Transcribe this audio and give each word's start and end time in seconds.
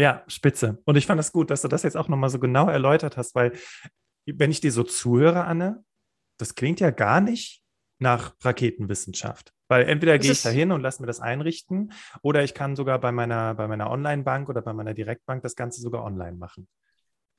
Ja, 0.00 0.24
spitze. 0.28 0.78
Und 0.86 0.96
ich 0.96 1.04
fand 1.04 1.20
es 1.20 1.26
das 1.26 1.32
gut, 1.32 1.50
dass 1.50 1.60
du 1.60 1.68
das 1.68 1.82
jetzt 1.82 1.96
auch 1.96 2.08
nochmal 2.08 2.30
so 2.30 2.38
genau 2.38 2.70
erläutert 2.70 3.18
hast, 3.18 3.34
weil 3.34 3.52
wenn 4.24 4.50
ich 4.50 4.62
dir 4.62 4.72
so 4.72 4.82
zuhöre, 4.82 5.44
Anne, 5.44 5.84
das 6.38 6.54
klingt 6.54 6.80
ja 6.80 6.90
gar 6.90 7.20
nicht 7.20 7.62
nach 7.98 8.34
Raketenwissenschaft. 8.40 9.52
Weil 9.68 9.86
entweder 9.86 10.18
gehe 10.18 10.32
ich 10.32 10.40
da 10.40 10.48
hin 10.48 10.72
und 10.72 10.80
lasse 10.80 11.02
mir 11.02 11.06
das 11.06 11.20
einrichten 11.20 11.92
oder 12.22 12.42
ich 12.42 12.54
kann 12.54 12.76
sogar 12.76 12.98
bei 12.98 13.12
meiner, 13.12 13.54
bei 13.54 13.68
meiner 13.68 13.90
Online-Bank 13.90 14.48
oder 14.48 14.62
bei 14.62 14.72
meiner 14.72 14.94
Direktbank 14.94 15.42
das 15.42 15.54
Ganze 15.54 15.82
sogar 15.82 16.02
online 16.02 16.38
machen. 16.38 16.66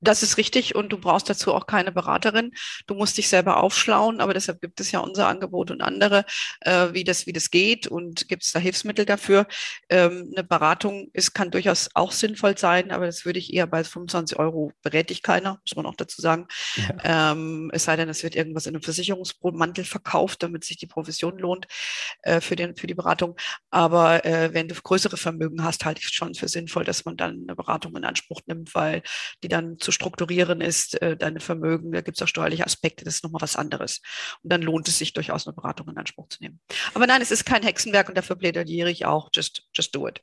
Das 0.02 0.24
ist 0.24 0.38
richtig 0.38 0.76
und 0.76 0.90
du 0.90 0.98
brauchst 0.98 1.30
dazu 1.30 1.54
auch 1.54 1.68
keine 1.68 1.92
Beraterin. 1.92 2.52
Du 2.88 2.96
musst 2.96 3.18
dich 3.18 3.30
selber 3.30 3.62
aufschlauen, 3.64 4.20
aber 4.20 4.34
deshalb 4.34 4.60
gibt 4.60 4.80
es 4.80 4.92
ja 4.92 5.00
unser 5.00 5.28
Angebot 5.28 5.70
und 5.70 5.82
andere, 5.82 6.26
äh, 6.62 6.88
wie, 6.92 7.04
das, 7.04 7.28
wie 7.28 7.34
das 7.34 7.52
geht 7.52 7.88
und 7.88 8.28
gibt 8.28 8.44
es 8.44 8.52
da 8.52 8.60
Hilfsmittel 8.60 9.06
dafür. 9.06 9.48
Ähm, 9.90 10.32
eine 10.36 10.44
Beratung 10.44 11.10
ist, 11.14 11.34
kann 11.34 11.52
durchaus 11.52 11.90
auch 11.94 12.12
sinnvoll 12.12 12.58
sein, 12.58 12.92
aber 12.92 13.06
das 13.06 13.26
würde 13.26 13.40
ich 13.40 13.54
eher 13.54 13.68
bei 13.68 13.84
25 13.84 14.40
Euro 14.40 14.72
berät 14.82 15.12
ich 15.12 15.22
keiner, 15.22 15.60
muss 15.64 15.76
man 15.76 15.86
auch 15.86 15.96
dazu 15.96 16.22
sagen. 16.22 16.48
Ja. 16.76 17.32
Ähm, 17.32 17.70
es 17.74 17.84
sei 17.84 17.96
denn, 17.96 18.10
es 18.10 18.24
wird 18.24 18.36
irgendwas 18.36 18.66
in 18.66 18.76
einem 18.76 18.84
Versicherungsmantel 18.84 19.86
verkauft, 19.86 20.42
damit 20.42 20.64
sich 20.64 20.78
die 20.78 20.88
Provision 20.88 21.38
lohnt 21.38 21.68
äh, 22.24 22.42
für, 22.42 22.56
den, 22.56 22.76
für 22.76 22.88
die 22.88 22.96
Beratung. 22.96 23.36
Aber 23.70 24.26
äh, 24.26 24.54
wenn 24.54 24.68
du 24.68 24.76
größere 24.76 25.18
Vermögen 25.18 25.64
hast, 25.64 25.86
halte 25.86 26.02
ich 26.02 26.08
es 26.08 26.14
schon 26.14 26.34
für 26.34 26.48
sinnvoll, 26.48 26.86
dass 26.86 27.06
man 27.06 27.18
dann 27.18 27.44
eine 27.44 27.56
Beratung 27.56 27.96
in 27.96 28.06
Anspruch 28.06 28.42
nimmt, 28.48 28.74
weil 28.74 29.04
die 29.44 29.48
dann 29.48 29.78
zu 29.78 29.91
strukturieren 29.92 30.62
ist, 30.62 31.02
äh, 31.02 31.18
deine 31.18 31.40
Vermögen, 31.40 31.92
da 31.92 32.02
gibt 32.02 32.18
es 32.18 32.24
auch 32.24 32.28
steuerliche 32.28 32.66
Aspekte, 32.66 33.06
das 33.06 33.16
ist 33.16 33.24
nochmal 33.24 33.42
was 33.42 33.56
anderes. 33.56 34.02
Und 34.44 34.52
dann 34.52 34.62
lohnt 34.62 34.88
es 34.88 34.98
sich 34.98 35.14
durchaus, 35.14 35.48
eine 35.48 35.54
Beratung 35.54 35.88
in 35.90 35.98
Anspruch 35.98 36.28
zu 36.30 36.42
nehmen. 36.42 36.60
Aber 36.94 37.08
nein, 37.08 37.22
es 37.22 37.32
ist 37.32 37.46
kein 37.46 37.64
Hexenwerk 37.64 38.10
und 38.10 38.18
dafür 38.18 38.36
plädiere 38.36 38.90
ich 38.90 39.06
auch, 39.06 39.30
just, 39.34 39.68
just 39.74 39.96
do 39.96 40.08
it. 40.08 40.22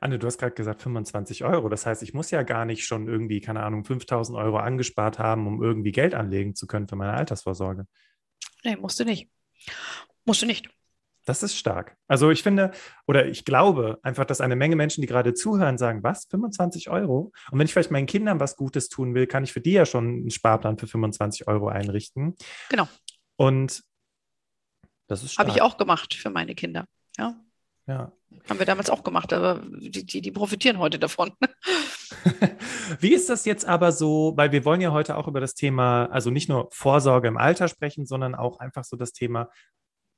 Anne, 0.00 0.18
du 0.18 0.26
hast 0.26 0.38
gerade 0.38 0.54
gesagt 0.54 0.82
25 0.82 1.44
Euro. 1.44 1.68
Das 1.68 1.86
heißt, 1.86 2.02
ich 2.02 2.14
muss 2.14 2.30
ja 2.30 2.42
gar 2.42 2.64
nicht 2.64 2.84
schon 2.84 3.08
irgendwie, 3.08 3.40
keine 3.40 3.62
Ahnung, 3.62 3.84
5000 3.84 4.36
Euro 4.38 4.58
angespart 4.58 5.18
haben, 5.18 5.46
um 5.46 5.62
irgendwie 5.62 5.92
Geld 5.92 6.14
anlegen 6.14 6.54
zu 6.54 6.66
können 6.66 6.88
für 6.88 6.96
meine 6.96 7.14
Altersvorsorge. 7.14 7.86
Nee, 8.64 8.76
musst 8.76 9.00
du 9.00 9.04
nicht. 9.04 9.30
Musst 10.24 10.42
du 10.42 10.46
nicht. 10.46 10.68
Das 11.26 11.42
ist 11.42 11.56
stark. 11.56 11.96
Also 12.08 12.30
ich 12.30 12.42
finde, 12.42 12.70
oder 13.06 13.26
ich 13.26 13.44
glaube 13.44 13.98
einfach, 14.02 14.24
dass 14.24 14.40
eine 14.40 14.56
Menge 14.56 14.76
Menschen, 14.76 15.00
die 15.02 15.06
gerade 15.06 15.34
zuhören, 15.34 15.78
sagen, 15.78 16.02
was, 16.02 16.26
25 16.30 16.88
Euro? 16.90 17.32
Und 17.50 17.58
wenn 17.58 17.66
ich 17.66 17.72
vielleicht 17.72 17.90
meinen 17.90 18.06
Kindern 18.06 18.40
was 18.40 18.56
Gutes 18.56 18.88
tun 18.88 19.14
will, 19.14 19.26
kann 19.26 19.44
ich 19.44 19.52
für 19.52 19.60
die 19.60 19.72
ja 19.72 19.86
schon 19.86 20.06
einen 20.06 20.30
Sparplan 20.30 20.78
für 20.78 20.86
25 20.86 21.46
Euro 21.46 21.68
einrichten. 21.68 22.36
Genau. 22.70 22.88
Und 23.36 23.82
das 25.08 25.22
ist 25.22 25.32
stark. 25.32 25.48
Habe 25.48 25.56
ich 25.56 25.62
auch 25.62 25.76
gemacht 25.76 26.14
für 26.14 26.30
meine 26.30 26.54
Kinder. 26.54 26.86
Ja. 27.18 27.36
Ja. 27.86 28.12
Haben 28.48 28.58
wir 28.58 28.66
damals 28.66 28.88
auch 28.90 29.02
gemacht, 29.02 29.32
aber 29.32 29.62
die, 29.80 30.06
die, 30.06 30.20
die 30.20 30.30
profitieren 30.30 30.78
heute 30.78 30.98
davon. 30.98 31.32
Wie 33.00 33.12
ist 33.12 33.28
das 33.28 33.44
jetzt 33.44 33.64
aber 33.64 33.90
so, 33.90 34.34
weil 34.36 34.52
wir 34.52 34.64
wollen 34.64 34.80
ja 34.80 34.92
heute 34.92 35.16
auch 35.16 35.26
über 35.26 35.40
das 35.40 35.54
Thema, 35.54 36.06
also 36.06 36.30
nicht 36.30 36.48
nur 36.48 36.68
Vorsorge 36.70 37.26
im 37.26 37.36
Alter 37.36 37.66
sprechen, 37.66 38.06
sondern 38.06 38.36
auch 38.36 38.60
einfach 38.60 38.84
so 38.84 38.96
das 38.96 39.12
Thema, 39.12 39.48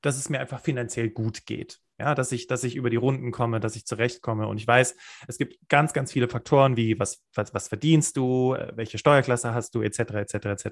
dass 0.03 0.19
es 0.19 0.28
mir 0.28 0.41
einfach 0.41 0.61
finanziell 0.61 1.11
gut 1.11 1.47
geht. 1.47 1.78
Ja, 1.98 2.14
dass 2.14 2.33
ich, 2.33 2.48
dass 2.48 2.64
ich 2.64 2.75
über 2.75 2.91
die 2.91 2.97
Runden 2.97 3.31
komme, 3.31 3.61
dass 3.61 3.77
ich 3.77 3.86
zurechtkomme. 3.86 4.48
Und 4.48 4.56
ich 4.58 4.67
weiß, 4.67 4.97
es 5.28 5.39
gibt 5.39 5.69
ganz, 5.69 5.92
ganz 5.92 6.11
viele 6.11 6.28
Faktoren 6.28 6.77
wie 6.77 6.98
was, 6.98 7.22
was, 7.33 7.55
was 7.55 7.69
verdienst 7.69 8.17
du, 8.17 8.55
äh, 8.55 8.73
welche 8.75 8.98
Steuerklasse 8.98 9.55
hast 9.55 9.75
du, 9.75 9.83
etc., 9.83 10.00
etc., 10.14 10.34
etc. 10.34 10.69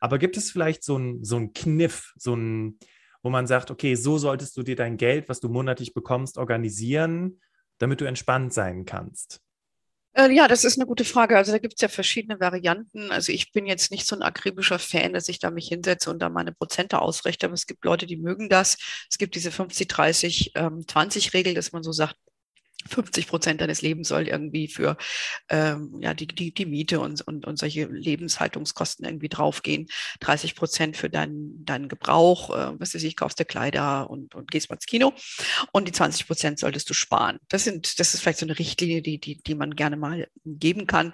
Aber 0.00 0.18
gibt 0.18 0.36
es 0.36 0.52
vielleicht 0.52 0.84
so 0.84 0.96
ein, 0.96 1.24
so 1.24 1.40
Kniff, 1.52 2.12
so 2.16 2.34
ein, 2.34 2.78
wo 3.22 3.30
man 3.30 3.48
sagt, 3.48 3.70
okay, 3.70 3.96
so 3.96 4.16
solltest 4.16 4.56
du 4.56 4.62
dir 4.62 4.76
dein 4.76 4.96
Geld, 4.96 5.28
was 5.28 5.40
du 5.40 5.48
monatlich 5.48 5.92
bekommst, 5.92 6.38
organisieren, 6.38 7.40
damit 7.78 8.00
du 8.00 8.04
entspannt 8.04 8.52
sein 8.52 8.84
kannst? 8.84 9.42
Äh, 10.14 10.32
ja, 10.32 10.48
das 10.48 10.64
ist 10.64 10.76
eine 10.76 10.86
gute 10.86 11.04
Frage. 11.04 11.36
Also 11.36 11.52
da 11.52 11.58
gibt 11.58 11.74
es 11.74 11.80
ja 11.80 11.88
verschiedene 11.88 12.40
Varianten. 12.40 13.10
Also 13.12 13.32
ich 13.32 13.52
bin 13.52 13.66
jetzt 13.66 13.90
nicht 13.92 14.06
so 14.06 14.16
ein 14.16 14.22
akribischer 14.22 14.78
Fan, 14.78 15.12
dass 15.12 15.28
ich 15.28 15.38
da 15.38 15.50
mich 15.50 15.68
hinsetze 15.68 16.10
und 16.10 16.18
da 16.20 16.28
meine 16.28 16.52
Prozente 16.52 17.00
ausrichte. 17.00 17.46
Aber 17.46 17.54
es 17.54 17.66
gibt 17.66 17.84
Leute, 17.84 18.06
die 18.06 18.16
mögen 18.16 18.48
das. 18.48 18.76
Es 19.08 19.18
gibt 19.18 19.34
diese 19.36 19.52
50, 19.52 19.86
30, 19.88 20.52
ähm, 20.56 20.84
20 20.86 21.32
Regel, 21.32 21.54
dass 21.54 21.72
man 21.72 21.82
so 21.84 21.92
sagt, 21.92 22.16
50 22.88 23.28
Prozent 23.28 23.60
deines 23.60 23.82
Lebens 23.82 24.08
soll 24.08 24.28
irgendwie 24.28 24.68
für 24.68 24.96
ähm, 25.48 25.98
ja, 26.00 26.14
die, 26.14 26.26
die, 26.26 26.52
die 26.52 26.66
Miete 26.66 27.00
und, 27.00 27.20
und, 27.22 27.46
und 27.46 27.58
solche 27.58 27.86
Lebenshaltungskosten 27.86 29.04
irgendwie 29.04 29.28
draufgehen. 29.28 29.86
30 30.20 30.54
Prozent 30.54 30.96
für 30.96 31.10
deinen, 31.10 31.64
deinen 31.64 31.88
Gebrauch, 31.88 32.50
äh, 32.50 32.80
was 32.80 32.94
weiß 32.94 33.02
ich, 33.02 33.16
kaufst 33.16 33.38
dir 33.38 33.44
Kleider 33.44 34.08
und, 34.08 34.34
und 34.34 34.50
gehst 34.50 34.70
mal 34.70 34.76
ins 34.76 34.86
Kino. 34.86 35.12
Und 35.72 35.88
die 35.88 35.92
20 35.92 36.26
Prozent 36.26 36.58
solltest 36.58 36.88
du 36.88 36.94
sparen. 36.94 37.38
Das, 37.48 37.64
sind, 37.64 37.98
das 38.00 38.14
ist 38.14 38.20
vielleicht 38.20 38.38
so 38.38 38.46
eine 38.46 38.58
Richtlinie, 38.58 39.02
die, 39.02 39.18
die, 39.18 39.42
die 39.42 39.54
man 39.54 39.76
gerne 39.76 39.96
mal 39.96 40.28
geben 40.44 40.86
kann. 40.86 41.12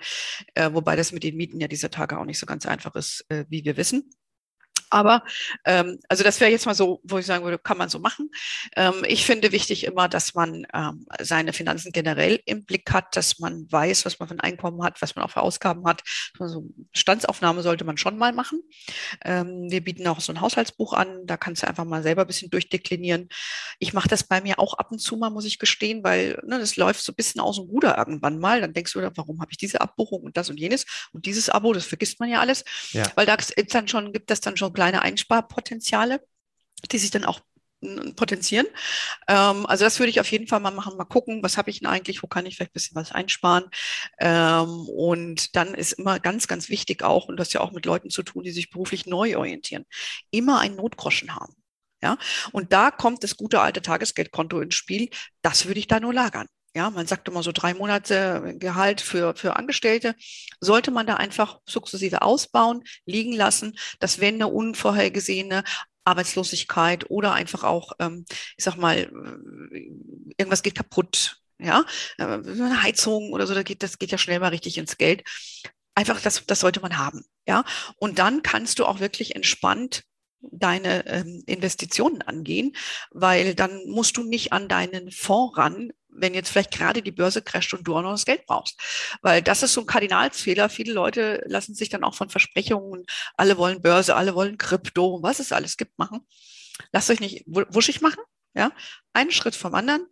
Äh, 0.55 0.73
wobei 0.73 0.97
das 0.97 1.13
mit 1.13 1.25
den 1.25 1.37
Mieten 1.37 1.61
ja 1.61 1.69
dieser 1.69 1.91
Tage 1.91 2.19
auch 2.19 2.25
nicht 2.25 2.39
so 2.39 2.47
ganz 2.47 2.67
einfach 2.67 2.95
ist, 2.95 3.25
äh, 3.29 3.45
wie 3.49 3.65
wir 3.65 3.77
wissen. 3.77 4.11
Aber 4.91 5.25
ähm, 5.65 5.99
also 6.09 6.23
das 6.25 6.41
wäre 6.41 6.51
jetzt 6.51 6.67
mal 6.67 6.75
so, 6.75 7.01
wo 7.05 7.19
ich 7.19 7.27
sagen 7.27 7.45
würde, 7.45 7.59
kann 7.59 7.79
man 7.79 7.89
so 7.89 7.99
machen. 7.99 8.31
Ähm, 8.77 9.05
ich 9.07 9.27
finde 9.27 9.53
wichtig 9.53 9.85
immer, 9.85 10.09
dass 10.09 10.35
man 10.35 10.67
ähm, 10.73 11.07
seine 11.21 11.53
Finanzen 11.53 11.93
generell 11.93 12.41
im 12.47 12.65
Blick 12.65 12.93
hat, 12.93 13.17
dass 13.17 13.39
man 13.39 13.71
weiß, 13.71 14.05
was 14.05 14.19
man 14.19 14.29
für 14.29 14.35
ein 14.35 14.41
Einkommen 14.41 14.83
hat, 14.83 15.03
was 15.03 15.17
man 15.17 15.25
auch 15.25 15.31
für 15.31 15.41
Ausgaben 15.43 15.87
hat. 15.87 16.03
Also 16.39 16.65
Standsaufnahme 16.93 17.63
sollte 17.63 17.85
man 17.85 17.97
schon 17.97 18.19
mal 18.19 18.33
machen. 18.33 18.61
Ähm, 19.25 19.71
wir 19.71 19.83
bieten 19.83 20.07
auch 20.07 20.21
so 20.21 20.33
ein 20.33 20.41
Haushaltsbuch 20.41 20.93
an, 20.93 21.27
da 21.27 21.37
kannst 21.37 21.63
du 21.63 21.69
einfach 21.69 21.85
mal 21.85 22.03
selber 22.03 22.23
ein 22.23 22.27
bisschen 22.29 22.51
durchdeklinieren. 22.51 23.29
Ich 23.79 23.93
mache 23.93 24.09
das 24.09 24.25
bei 24.25 24.41
mir 24.41 24.59
auch 24.59 24.75
ab 24.75 24.93
und 24.93 24.99
zu 24.99 25.17
mal, 25.17 25.31
muss 25.31 25.45
ich 25.45 25.59
gestehen, 25.59 26.05
weil 26.05 26.41
ne, 26.47 26.59
das 26.59 26.77
läuft 26.77 27.03
so 27.03 27.13
ein 27.13 27.17
bisschen 27.17 27.41
aus 27.41 27.57
dem 27.57 27.67
Ruder 27.67 27.99
irgendwann 27.99 28.39
mal. 28.39 28.61
Dann 28.61 28.73
denkst 28.73 28.93
du, 28.93 29.01
warum 29.17 29.41
habe 29.41 29.51
ich 29.51 29.59
diese 29.59 29.81
Abbuchung 29.81 30.23
und 30.23 30.37
das 30.37 30.51
und 30.51 30.59
jenes 30.59 30.87
und 31.13 31.27
dieses 31.27 31.49
Abo, 31.49 31.73
das 31.73 31.87
vergisst 31.87 32.21
man 32.21 32.29
ja 32.29 32.41
alles. 32.41 32.65
Ja. 32.93 33.05
Weil 33.15 33.27
da 33.27 33.35
ist 33.35 33.75
dann 33.75 33.89
schon, 33.89 34.13
gibt 34.13 34.31
das 34.31 34.41
dann 34.41 34.57
schon 34.57 34.73
kleine 34.77 35.03
Einsparpotenziale, 35.03 36.21
die 36.93 36.99
sich 36.99 37.11
dann 37.11 37.25
auch 37.25 37.41
potenzieren. 38.17 38.67
Ähm, 39.29 39.67
also 39.67 39.85
das 39.85 39.99
würde 39.99 40.11
ich 40.11 40.21
auf 40.21 40.31
jeden 40.31 40.47
Fall 40.47 40.61
mal 40.61 40.71
machen, 40.71 40.97
mal 40.97 41.05
gucken, 41.05 41.43
was 41.43 41.57
habe 41.57 41.71
ich 41.71 41.81
denn 41.81 41.89
eigentlich, 41.89 42.23
wo 42.23 42.27
kann 42.27 42.47
ich 42.47 42.57
vielleicht 42.57 42.73
ein 42.73 42.75
bisschen 42.75 42.97
was 42.97 43.13
einsparen. 43.13 43.65
Ähm, 44.19 44.89
und 44.89 45.57
dann 45.57 45.75
ist 45.75 45.93
immer 45.93 46.21
ganz, 46.21 46.49
ganz 46.49 46.69
wichtig 46.69 47.03
auch, 47.03 47.29
und 47.29 47.37
das 47.39 47.53
ja 47.53 47.61
auch 47.61 47.73
mit 47.73 47.87
Leuten 47.87 48.11
zu 48.11 48.23
tun, 48.23 48.45
die 48.45 48.51
sich 48.53 48.71
beruflich 48.71 49.07
neu 49.07 49.37
orientieren, 49.37 49.85
immer 50.31 50.61
einen 50.61 50.77
Notgroschen 50.77 51.35
haben. 51.35 51.55
Ja, 52.03 52.19
und 52.53 52.73
da 52.73 52.91
kommt 52.91 53.25
das 53.25 53.37
gute 53.37 53.61
alte 53.61 53.81
Tagesgeldkonto 53.83 54.61
ins 54.61 54.75
Spiel. 54.75 55.09
Das 55.43 55.67
würde 55.67 55.81
ich 55.81 55.87
da 55.87 55.99
nur 55.99 56.13
lagern. 56.13 56.47
Ja, 56.77 56.91
man 56.91 57.07
sagt 57.07 57.27
immer 57.27 57.43
so 57.43 57.53
drei 57.53 57.73
Monate 57.73 58.55
Gehalt 58.59 59.01
für, 59.01 59.35
für 59.35 59.57
Angestellte. 59.57 60.15
Sollte 60.61 60.91
man 60.91 61.07
da 61.07 61.15
einfach 61.15 61.59
sukzessive 61.65 62.21
ausbauen, 62.21 62.85
liegen 63.07 63.33
lassen, 63.33 63.79
dass 63.99 64.21
wenn 64.21 64.35
eine 64.35 64.49
unvorhergesehene 64.49 65.65
Arbeitslosigkeit 66.05 67.11
oder 67.11 67.33
einfach 67.33 67.65
auch, 67.65 67.93
ähm, 67.99 68.27
ich 68.59 68.65
sag 68.65 68.77
mal, 68.77 68.99
äh, 68.99 69.91
irgendwas 70.37 70.63
geht 70.63 70.75
kaputt, 70.75 71.39
ja, 71.59 71.83
äh, 72.19 72.25
eine 72.25 72.83
Heizung 72.83 73.33
oder 73.33 73.47
so, 73.47 73.55
das 73.55 73.65
geht, 73.65 73.83
das 73.83 73.99
geht 73.99 74.11
ja 74.11 74.19
schnell 74.19 74.41
mal 74.41 74.49
richtig 74.49 74.77
ins 74.77 74.99
Geld. 74.99 75.25
Einfach, 75.95 76.21
das, 76.21 76.45
das 76.47 76.61
sollte 76.61 76.81
man 76.81 76.99
haben, 76.99 77.25
ja. 77.49 77.65
Und 77.97 78.19
dann 78.19 78.43
kannst 78.43 78.79
du 78.81 78.85
auch 78.85 79.01
wirklich 79.01 79.35
entspannt 79.35 80.05
deine 80.41 81.07
ähm, 81.07 81.43
Investitionen 81.47 82.21
angehen, 82.21 82.77
weil 83.11 83.55
dann 83.55 83.81
musst 83.89 84.19
du 84.19 84.25
nicht 84.25 84.53
an 84.53 84.69
deinen 84.69 85.11
Fonds 85.11 85.57
ran, 85.57 85.91
wenn 86.19 86.35
jetzt 86.35 86.51
vielleicht 86.51 86.73
gerade 86.73 87.03
die 87.03 87.13
Börse 87.13 87.43
crasht 87.43 87.75
und 87.75 87.85
du 87.85 87.97
auch 87.97 88.03
noch 88.03 88.13
das 88.13 88.25
Geld 88.25 88.47
brauchst. 88.47 88.81
Weil 89.23 89.43
das 89.43 89.63
ist 89.63 89.73
so 89.73 89.81
ein 89.83 89.87
Kardinalsfehler. 89.87 90.69
Viele 90.69 90.93
Leute 90.93 91.43
lassen 91.47 91.75
sich 91.75 91.89
dann 91.89 92.05
auch 92.05 92.15
von 92.15 92.31
Versprechungen, 92.31 93.05
alle 93.37 93.57
wollen 93.59 93.83
Börse, 93.83 94.17
alle 94.17 94.35
wollen 94.35 94.59
Krypto, 94.59 95.23
was 95.23 95.41
es 95.41 95.53
alles 95.53 95.77
gibt, 95.77 95.99
machen. 95.99 96.27
Lasst 96.93 97.11
euch 97.11 97.21
nicht 97.21 97.45
wuschig 97.47 98.01
machen. 98.01 98.23
Ja, 98.55 98.73
einen 99.13 99.31
Schritt 99.31 99.55
vom 99.55 99.75
anderen. 99.75 100.07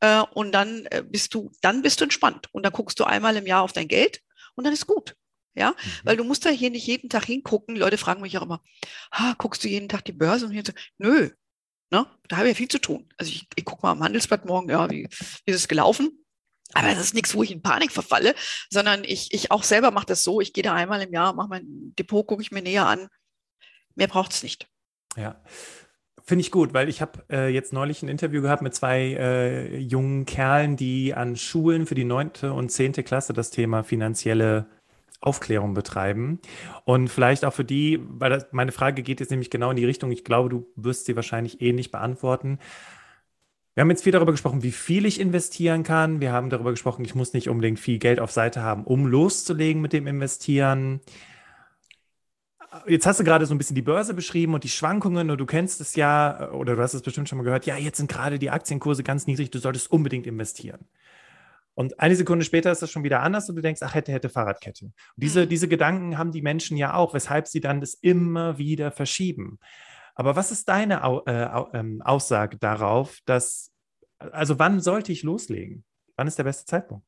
Äh, 0.00 0.22
und 0.34 0.52
dann 0.52 0.86
äh, 0.86 1.02
bist 1.06 1.34
du, 1.34 1.50
dann 1.62 1.82
bist 1.82 2.00
du 2.00 2.04
entspannt. 2.04 2.48
Und 2.52 2.64
dann 2.64 2.72
guckst 2.72 2.98
du 3.00 3.04
einmal 3.04 3.36
im 3.36 3.46
Jahr 3.46 3.62
auf 3.62 3.72
dein 3.72 3.88
Geld 3.88 4.20
und 4.54 4.64
dann 4.64 4.72
ist 4.72 4.86
gut. 4.86 5.16
Ja, 5.54 5.70
mhm. 5.70 5.90
weil 6.04 6.16
du 6.16 6.24
musst 6.24 6.46
da 6.46 6.50
hier 6.50 6.70
nicht 6.70 6.86
jeden 6.86 7.10
Tag 7.10 7.24
hingucken. 7.24 7.74
Leute 7.74 7.98
fragen 7.98 8.22
mich 8.22 8.38
auch 8.38 8.42
immer, 8.42 8.62
ah, 9.10 9.34
guckst 9.36 9.64
du 9.64 9.68
jeden 9.68 9.88
Tag 9.88 10.04
die 10.04 10.12
Börse? 10.12 10.46
Und 10.46 10.52
ich 10.54 10.66
so, 10.66 10.72
nö, 10.98 11.30
Ne? 11.90 12.06
Da 12.28 12.36
habe 12.36 12.48
ich 12.48 12.54
ja 12.54 12.58
viel 12.58 12.68
zu 12.68 12.80
tun. 12.80 13.08
Also 13.16 13.30
ich, 13.30 13.48
ich 13.56 13.64
gucke 13.64 13.82
mal 13.82 13.92
am 13.92 14.02
Handelsblatt 14.02 14.44
morgen, 14.44 14.70
ja, 14.70 14.88
wie, 14.90 15.08
wie 15.44 15.50
ist 15.50 15.56
es 15.56 15.68
gelaufen? 15.68 16.24
Aber 16.72 16.88
das 16.88 17.00
ist 17.00 17.14
nichts, 17.14 17.34
wo 17.34 17.42
ich 17.42 17.50
in 17.50 17.62
Panik 17.62 17.90
verfalle, 17.90 18.34
sondern 18.70 19.02
ich, 19.02 19.34
ich 19.34 19.50
auch 19.50 19.64
selber 19.64 19.90
mache 19.90 20.06
das 20.06 20.22
so. 20.22 20.40
Ich 20.40 20.52
gehe 20.52 20.62
da 20.62 20.74
einmal 20.74 21.02
im 21.02 21.12
Jahr, 21.12 21.32
mache 21.32 21.48
mein 21.48 21.64
Depot, 21.98 22.26
gucke 22.26 22.42
ich 22.42 22.52
mir 22.52 22.62
näher 22.62 22.86
an. 22.86 23.08
Mehr 23.96 24.06
braucht 24.06 24.32
es 24.32 24.42
nicht. 24.44 24.68
Ja. 25.16 25.42
Finde 26.22 26.42
ich 26.42 26.52
gut, 26.52 26.72
weil 26.74 26.88
ich 26.88 27.00
habe 27.00 27.24
äh, 27.28 27.48
jetzt 27.48 27.72
neulich 27.72 28.02
ein 28.02 28.08
Interview 28.08 28.40
gehabt 28.40 28.62
mit 28.62 28.72
zwei 28.72 29.16
äh, 29.18 29.78
jungen 29.78 30.26
Kerlen, 30.26 30.76
die 30.76 31.12
an 31.12 31.34
Schulen 31.34 31.86
für 31.86 31.96
die 31.96 32.04
neunte 32.04 32.52
und 32.52 32.70
zehnte 32.70 33.02
Klasse 33.02 33.32
das 33.32 33.50
Thema 33.50 33.82
finanzielle 33.82 34.66
Aufklärung 35.20 35.74
betreiben. 35.74 36.40
Und 36.84 37.08
vielleicht 37.08 37.44
auch 37.44 37.52
für 37.52 37.64
die, 37.64 38.00
weil 38.08 38.30
das, 38.30 38.46
meine 38.52 38.72
Frage 38.72 39.02
geht 39.02 39.20
jetzt 39.20 39.30
nämlich 39.30 39.50
genau 39.50 39.70
in 39.70 39.76
die 39.76 39.84
Richtung, 39.84 40.10
ich 40.10 40.24
glaube, 40.24 40.48
du 40.48 40.66
wirst 40.76 41.06
sie 41.06 41.16
wahrscheinlich 41.16 41.60
eh 41.60 41.72
nicht 41.72 41.90
beantworten. 41.90 42.58
Wir 43.74 43.82
haben 43.82 43.90
jetzt 43.90 44.02
viel 44.02 44.12
darüber 44.12 44.32
gesprochen, 44.32 44.62
wie 44.62 44.72
viel 44.72 45.06
ich 45.06 45.20
investieren 45.20 45.84
kann. 45.84 46.20
Wir 46.20 46.32
haben 46.32 46.50
darüber 46.50 46.70
gesprochen, 46.70 47.04
ich 47.04 47.14
muss 47.14 47.32
nicht 47.34 47.48
unbedingt 47.48 47.78
viel 47.78 47.98
Geld 47.98 48.18
auf 48.18 48.32
Seite 48.32 48.62
haben, 48.62 48.84
um 48.84 49.06
loszulegen 49.06 49.80
mit 49.80 49.92
dem 49.92 50.06
Investieren. 50.06 51.00
Jetzt 52.86 53.06
hast 53.06 53.20
du 53.20 53.24
gerade 53.24 53.46
so 53.46 53.54
ein 53.54 53.58
bisschen 53.58 53.74
die 53.74 53.82
Börse 53.82 54.14
beschrieben 54.14 54.54
und 54.54 54.64
die 54.64 54.68
Schwankungen 54.68 55.30
und 55.30 55.38
du 55.38 55.46
kennst 55.46 55.80
es 55.80 55.96
ja, 55.96 56.50
oder 56.52 56.76
du 56.76 56.82
hast 56.82 56.94
es 56.94 57.02
bestimmt 57.02 57.28
schon 57.28 57.38
mal 57.38 57.44
gehört, 57.44 57.66
ja, 57.66 57.76
jetzt 57.76 57.98
sind 57.98 58.10
gerade 58.10 58.38
die 58.38 58.50
Aktienkurse 58.50 59.02
ganz 59.02 59.26
niedrig, 59.26 59.50
du 59.50 59.58
solltest 59.58 59.90
unbedingt 59.90 60.26
investieren. 60.26 60.86
Und 61.74 61.98
eine 62.00 62.16
Sekunde 62.16 62.44
später 62.44 62.70
ist 62.72 62.82
das 62.82 62.90
schon 62.90 63.04
wieder 63.04 63.20
anders 63.20 63.48
und 63.48 63.56
du 63.56 63.62
denkst, 63.62 63.80
ach, 63.82 63.94
hätte, 63.94 64.12
hätte 64.12 64.28
Fahrradkette. 64.28 64.86
Und 64.86 64.94
diese, 65.16 65.44
mhm. 65.44 65.48
diese 65.48 65.68
Gedanken 65.68 66.18
haben 66.18 66.32
die 66.32 66.42
Menschen 66.42 66.76
ja 66.76 66.94
auch, 66.94 67.14
weshalb 67.14 67.46
sie 67.46 67.60
dann 67.60 67.80
das 67.80 67.94
immer 67.94 68.58
wieder 68.58 68.90
verschieben. 68.90 69.58
Aber 70.14 70.36
was 70.36 70.50
ist 70.50 70.68
deine 70.68 71.00
äh, 71.26 71.78
ähm, 71.78 72.02
Aussage 72.02 72.58
darauf, 72.58 73.18
dass, 73.24 73.72
also 74.18 74.58
wann 74.58 74.80
sollte 74.80 75.12
ich 75.12 75.22
loslegen? 75.22 75.84
Wann 76.16 76.26
ist 76.26 76.36
der 76.36 76.44
beste 76.44 76.66
Zeitpunkt? 76.66 77.06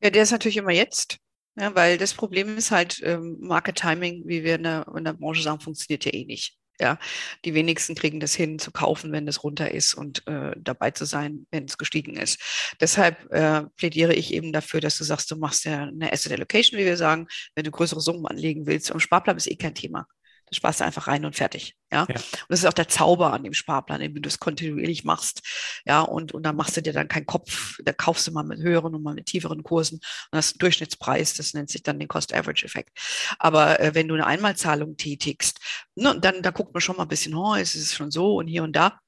Ja, 0.00 0.10
der 0.10 0.22
ist 0.22 0.30
natürlich 0.30 0.56
immer 0.56 0.72
jetzt. 0.72 1.18
Ja, 1.56 1.74
weil 1.74 1.98
das 1.98 2.14
Problem 2.14 2.56
ist 2.56 2.70
halt, 2.70 3.00
ähm, 3.04 3.36
Market 3.40 3.76
Timing, 3.76 4.22
wie 4.26 4.42
wir 4.42 4.54
in 4.54 4.62
der, 4.62 4.86
in 4.96 5.04
der 5.04 5.12
Branche 5.12 5.42
sagen, 5.42 5.60
funktioniert 5.60 6.04
ja 6.04 6.14
eh 6.14 6.24
nicht. 6.24 6.56
Ja, 6.82 6.98
die 7.44 7.54
wenigsten 7.54 7.94
kriegen 7.94 8.18
das 8.18 8.34
hin, 8.34 8.58
zu 8.58 8.72
kaufen, 8.72 9.12
wenn 9.12 9.28
es 9.28 9.44
runter 9.44 9.70
ist 9.70 9.94
und 9.94 10.26
äh, 10.26 10.50
dabei 10.58 10.90
zu 10.90 11.04
sein, 11.04 11.46
wenn 11.52 11.66
es 11.66 11.78
gestiegen 11.78 12.16
ist. 12.16 12.40
Deshalb 12.80 13.32
äh, 13.32 13.62
plädiere 13.76 14.14
ich 14.14 14.34
eben 14.34 14.52
dafür, 14.52 14.80
dass 14.80 14.98
du 14.98 15.04
sagst, 15.04 15.30
du 15.30 15.36
machst 15.36 15.64
ja 15.64 15.84
eine 15.84 16.12
Asset 16.12 16.32
Allocation, 16.32 16.80
wie 16.80 16.84
wir 16.84 16.96
sagen, 16.96 17.28
wenn 17.54 17.62
du 17.62 17.70
größere 17.70 18.00
Summen 18.00 18.26
anlegen 18.26 18.66
willst. 18.66 18.90
Am 18.90 18.98
Sparplan 18.98 19.36
ist 19.36 19.46
eh 19.46 19.54
kein 19.54 19.76
Thema 19.76 20.08
sparst 20.52 20.80
du 20.80 20.84
einfach 20.84 21.08
rein 21.08 21.24
und 21.24 21.36
fertig. 21.36 21.76
Ja? 21.90 22.06
ja. 22.08 22.14
Und 22.14 22.46
das 22.48 22.60
ist 22.60 22.66
auch 22.66 22.72
der 22.72 22.88
Zauber 22.88 23.32
an 23.32 23.44
dem 23.44 23.52
Sparplan, 23.52 24.00
wenn 24.00 24.14
du 24.14 24.20
das 24.20 24.38
kontinuierlich 24.38 25.04
machst. 25.04 25.42
Ja, 25.84 26.00
und, 26.00 26.32
und 26.32 26.42
dann 26.42 26.56
machst 26.56 26.76
du 26.76 26.82
dir 26.82 26.92
dann 26.92 27.08
keinen 27.08 27.26
Kopf, 27.26 27.78
da 27.84 27.92
kaufst 27.92 28.26
du 28.26 28.32
mal 28.32 28.42
mit 28.42 28.60
höheren 28.60 28.94
und 28.94 29.02
mal 29.02 29.14
mit 29.14 29.26
tieferen 29.26 29.62
Kursen 29.62 30.00
und 30.30 30.36
hast 30.38 30.54
einen 30.54 30.58
Durchschnittspreis, 30.58 31.34
das 31.34 31.54
nennt 31.54 31.70
sich 31.70 31.82
dann 31.82 31.98
den 31.98 32.08
Cost-Average-Effekt. 32.08 32.98
Aber 33.38 33.80
äh, 33.80 33.94
wenn 33.94 34.08
du 34.08 34.14
eine 34.14 34.26
Einmalzahlung 34.26 34.96
tätigst, 34.96 35.60
ne, 35.94 36.18
dann 36.20 36.42
da 36.42 36.50
guckt 36.50 36.74
man 36.74 36.80
schon 36.80 36.96
mal 36.96 37.02
ein 37.02 37.08
bisschen, 37.08 37.34
oh, 37.34 37.54
ist 37.54 37.74
es 37.74 37.94
schon 37.94 38.10
so 38.10 38.36
und 38.36 38.46
hier 38.46 38.62
und 38.62 38.74
da. 38.74 39.00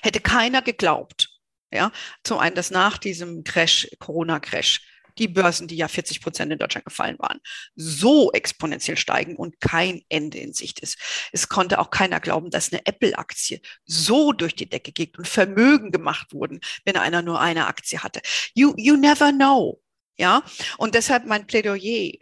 Hätte 0.00 0.20
keiner 0.20 0.62
geglaubt, 0.62 1.28
ja, 1.72 1.92
zum 2.22 2.38
einen, 2.38 2.56
dass 2.56 2.70
nach 2.70 2.96
diesem 2.98 3.44
Crash, 3.44 3.88
Corona-Crash, 3.98 4.80
die 5.18 5.28
Börsen, 5.28 5.68
die 5.68 5.76
ja 5.76 5.88
40 5.88 6.20
Prozent 6.20 6.52
in 6.52 6.58
Deutschland 6.58 6.84
gefallen 6.84 7.18
waren, 7.18 7.40
so 7.74 8.32
exponentiell 8.32 8.96
steigen 8.96 9.36
und 9.36 9.60
kein 9.60 10.02
Ende 10.08 10.38
in 10.38 10.52
Sicht 10.52 10.80
ist. 10.80 10.98
Es 11.32 11.48
konnte 11.48 11.78
auch 11.78 11.90
keiner 11.90 12.20
glauben, 12.20 12.50
dass 12.50 12.72
eine 12.72 12.84
Apple-Aktie 12.86 13.60
so 13.84 14.32
durch 14.32 14.54
die 14.54 14.68
Decke 14.68 14.92
geht 14.92 15.18
und 15.18 15.28
Vermögen 15.28 15.90
gemacht 15.90 16.32
wurden, 16.32 16.60
wenn 16.84 16.96
einer 16.96 17.22
nur 17.22 17.40
eine 17.40 17.66
Aktie 17.66 17.98
hatte. 18.02 18.20
You, 18.54 18.74
you 18.76 18.96
never 18.96 19.32
know. 19.32 19.80
Ja, 20.18 20.42
und 20.78 20.94
deshalb 20.94 21.26
mein 21.26 21.46
Plädoyer 21.46 22.12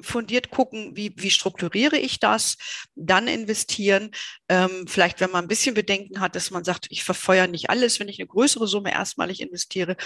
fundiert 0.00 0.50
gucken, 0.50 0.96
wie, 0.96 1.12
wie 1.16 1.30
strukturiere 1.30 1.96
ich 1.98 2.20
das, 2.20 2.56
dann 2.94 3.28
investieren. 3.28 4.10
Ähm, 4.48 4.86
vielleicht, 4.86 5.20
wenn 5.20 5.30
man 5.30 5.44
ein 5.44 5.48
bisschen 5.48 5.74
Bedenken 5.74 6.20
hat, 6.20 6.36
dass 6.36 6.50
man 6.50 6.64
sagt, 6.64 6.86
ich 6.90 7.04
verfeuere 7.04 7.48
nicht 7.48 7.70
alles, 7.70 8.00
wenn 8.00 8.08
ich 8.08 8.18
eine 8.18 8.28
größere 8.28 8.66
Summe 8.66 8.92
erstmalig 8.92 9.40
investiere, 9.40 9.96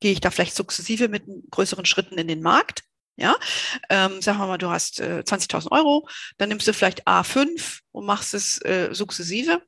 gehe 0.00 0.12
ich 0.12 0.20
da 0.20 0.30
vielleicht 0.30 0.54
sukzessive 0.54 1.08
mit 1.08 1.24
größeren 1.50 1.84
Schritten 1.84 2.18
in 2.18 2.28
den 2.28 2.42
Markt. 2.42 2.82
Ja, 3.16 3.36
ähm, 3.90 4.22
sagen 4.22 4.38
wir 4.38 4.46
mal, 4.46 4.56
du 4.56 4.70
hast 4.70 4.98
äh, 5.00 5.22
20.000 5.26 5.70
Euro, 5.72 6.08
dann 6.38 6.48
nimmst 6.48 6.66
du 6.66 6.72
vielleicht 6.72 7.06
A5 7.06 7.80
und 7.92 8.06
machst 8.06 8.32
es 8.32 8.62
äh, 8.62 8.88
sukzessive 8.92 9.60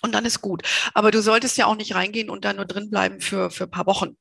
und 0.00 0.14
dann 0.14 0.24
ist 0.24 0.40
gut. 0.42 0.62
Aber 0.94 1.10
du 1.10 1.20
solltest 1.20 1.56
ja 1.56 1.66
auch 1.66 1.74
nicht 1.74 1.96
reingehen 1.96 2.30
und 2.30 2.44
da 2.44 2.52
nur 2.52 2.66
drin 2.66 2.88
bleiben 2.90 3.20
für, 3.20 3.50
für 3.50 3.64
ein 3.64 3.70
paar 3.70 3.86
Wochen 3.86 4.16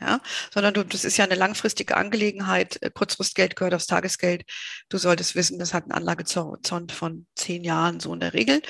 ja, 0.00 0.20
sondern 0.52 0.74
du, 0.74 0.84
das 0.84 1.04
ist 1.04 1.16
ja 1.16 1.24
eine 1.24 1.34
langfristige 1.34 1.96
Angelegenheit. 1.96 2.78
Äh, 2.82 2.90
Kurzfristgeld 2.90 3.56
gehört 3.56 3.74
aufs 3.74 3.86
Tagesgeld. 3.86 4.44
Du 4.88 4.98
solltest 4.98 5.34
wissen, 5.34 5.58
das 5.58 5.72
hat 5.72 5.84
einen 5.84 5.92
Anlagehorizont 5.92 6.92
von 6.92 7.26
zehn 7.34 7.64
Jahren 7.64 8.00
so 8.00 8.12
in 8.12 8.20
der 8.20 8.34
Regel. 8.34 8.62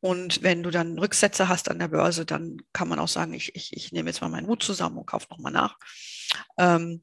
Und 0.00 0.42
wenn 0.42 0.62
du 0.62 0.70
dann 0.70 0.98
Rücksätze 0.98 1.48
hast 1.48 1.70
an 1.70 1.78
der 1.78 1.88
Börse, 1.88 2.24
dann 2.24 2.56
kann 2.72 2.88
man 2.88 2.98
auch 2.98 3.08
sagen, 3.08 3.34
ich, 3.34 3.54
ich, 3.54 3.76
ich 3.76 3.92
nehme 3.92 4.08
jetzt 4.08 4.22
mal 4.22 4.30
meinen 4.30 4.46
Mut 4.46 4.62
zusammen 4.62 4.96
und 4.96 5.06
kaufe 5.06 5.26
nochmal 5.30 5.52
nach. 5.52 5.76
Ähm, 6.58 7.02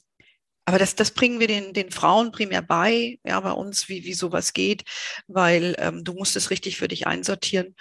aber 0.65 0.79
das, 0.79 0.95
das 0.95 1.12
bringen 1.12 1.39
wir 1.39 1.47
den, 1.47 1.74
den 1.74 1.91
Frauen 1.91 2.31
primär 2.31 2.62
bei, 2.62 3.19
ja, 3.24 3.39
bei 3.39 3.51
uns, 3.51 3.88
wie, 3.88 4.03
wie 4.03 4.13
sowas 4.13 4.51
geht, 4.51 4.83
weil 5.27 5.75
ähm, 5.77 6.03
du 6.03 6.13
musst 6.13 6.35
es 6.35 6.50
richtig 6.50 6.75
für 6.77 6.89
dich 6.89 7.07
einsortieren, 7.07 7.75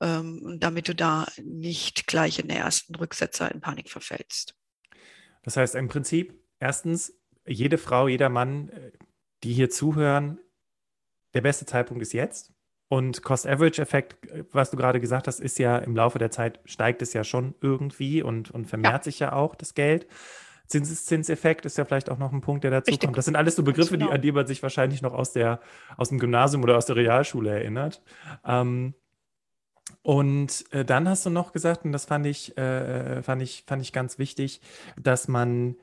ähm, 0.00 0.56
damit 0.58 0.88
du 0.88 0.94
da 0.94 1.26
nicht 1.44 2.08
gleich 2.08 2.40
in 2.40 2.48
der 2.48 2.58
ersten 2.58 2.96
Rücksetzer 2.96 3.52
in 3.52 3.60
Panik 3.60 3.90
verfällst. 3.90 4.56
Das 5.42 5.56
heißt 5.56 5.74
im 5.74 5.88
Prinzip, 5.88 6.38
erstens, 6.58 7.18
jede 7.46 7.78
Frau, 7.78 8.08
jeder 8.08 8.28
Mann, 8.28 8.68
äh, 8.70 8.92
die 9.42 9.52
hier 9.52 9.70
zuhören, 9.70 10.38
der 11.34 11.40
beste 11.40 11.66
Zeitpunkt 11.66 12.02
ist 12.02 12.12
jetzt. 12.12 12.52
Und 12.88 13.22
Cost-Average-Effekt, 13.22 14.30
äh, 14.30 14.44
was 14.52 14.70
du 14.70 14.76
gerade 14.76 15.00
gesagt 15.00 15.26
hast, 15.26 15.40
ist 15.40 15.58
ja 15.58 15.78
im 15.78 15.96
Laufe 15.96 16.18
der 16.18 16.30
Zeit 16.30 16.60
steigt 16.64 17.02
es 17.02 17.12
ja 17.12 17.24
schon 17.24 17.54
irgendwie 17.60 18.22
und, 18.22 18.50
und 18.50 18.66
vermehrt 18.66 18.94
ja. 18.94 19.02
sich 19.02 19.18
ja 19.18 19.32
auch 19.32 19.54
das 19.54 19.74
Geld. 19.74 20.06
Zinseszinseffekt 20.66 21.66
ist 21.66 21.76
ja 21.76 21.84
vielleicht 21.84 22.08
auch 22.08 22.18
noch 22.18 22.32
ein 22.32 22.40
Punkt, 22.40 22.64
der 22.64 22.70
dazu 22.70 22.90
Richtig. 22.90 23.06
kommt. 23.06 23.18
Das 23.18 23.24
sind 23.24 23.36
alles 23.36 23.56
so 23.56 23.62
Begriffe, 23.62 23.98
genau. 23.98 24.08
die, 24.08 24.14
an 24.14 24.22
die 24.22 24.32
man 24.32 24.46
sich 24.46 24.62
wahrscheinlich 24.62 25.02
noch 25.02 25.12
aus, 25.12 25.32
der, 25.32 25.60
aus 25.96 26.08
dem 26.08 26.18
Gymnasium 26.18 26.62
oder 26.62 26.76
aus 26.76 26.86
der 26.86 26.96
Realschule 26.96 27.50
erinnert. 27.50 28.02
Ähm, 28.44 28.94
und 30.02 30.64
äh, 30.72 30.84
dann 30.84 31.08
hast 31.08 31.24
du 31.26 31.30
noch 31.30 31.52
gesagt, 31.52 31.84
und 31.84 31.92
das 31.92 32.06
fand 32.06 32.26
ich, 32.26 32.56
äh, 32.58 33.22
fand 33.22 33.40
ich, 33.40 33.64
fand 33.66 33.82
ich 33.82 33.92
ganz 33.92 34.18
wichtig, 34.18 34.60
dass 35.00 35.28
man, 35.28 35.76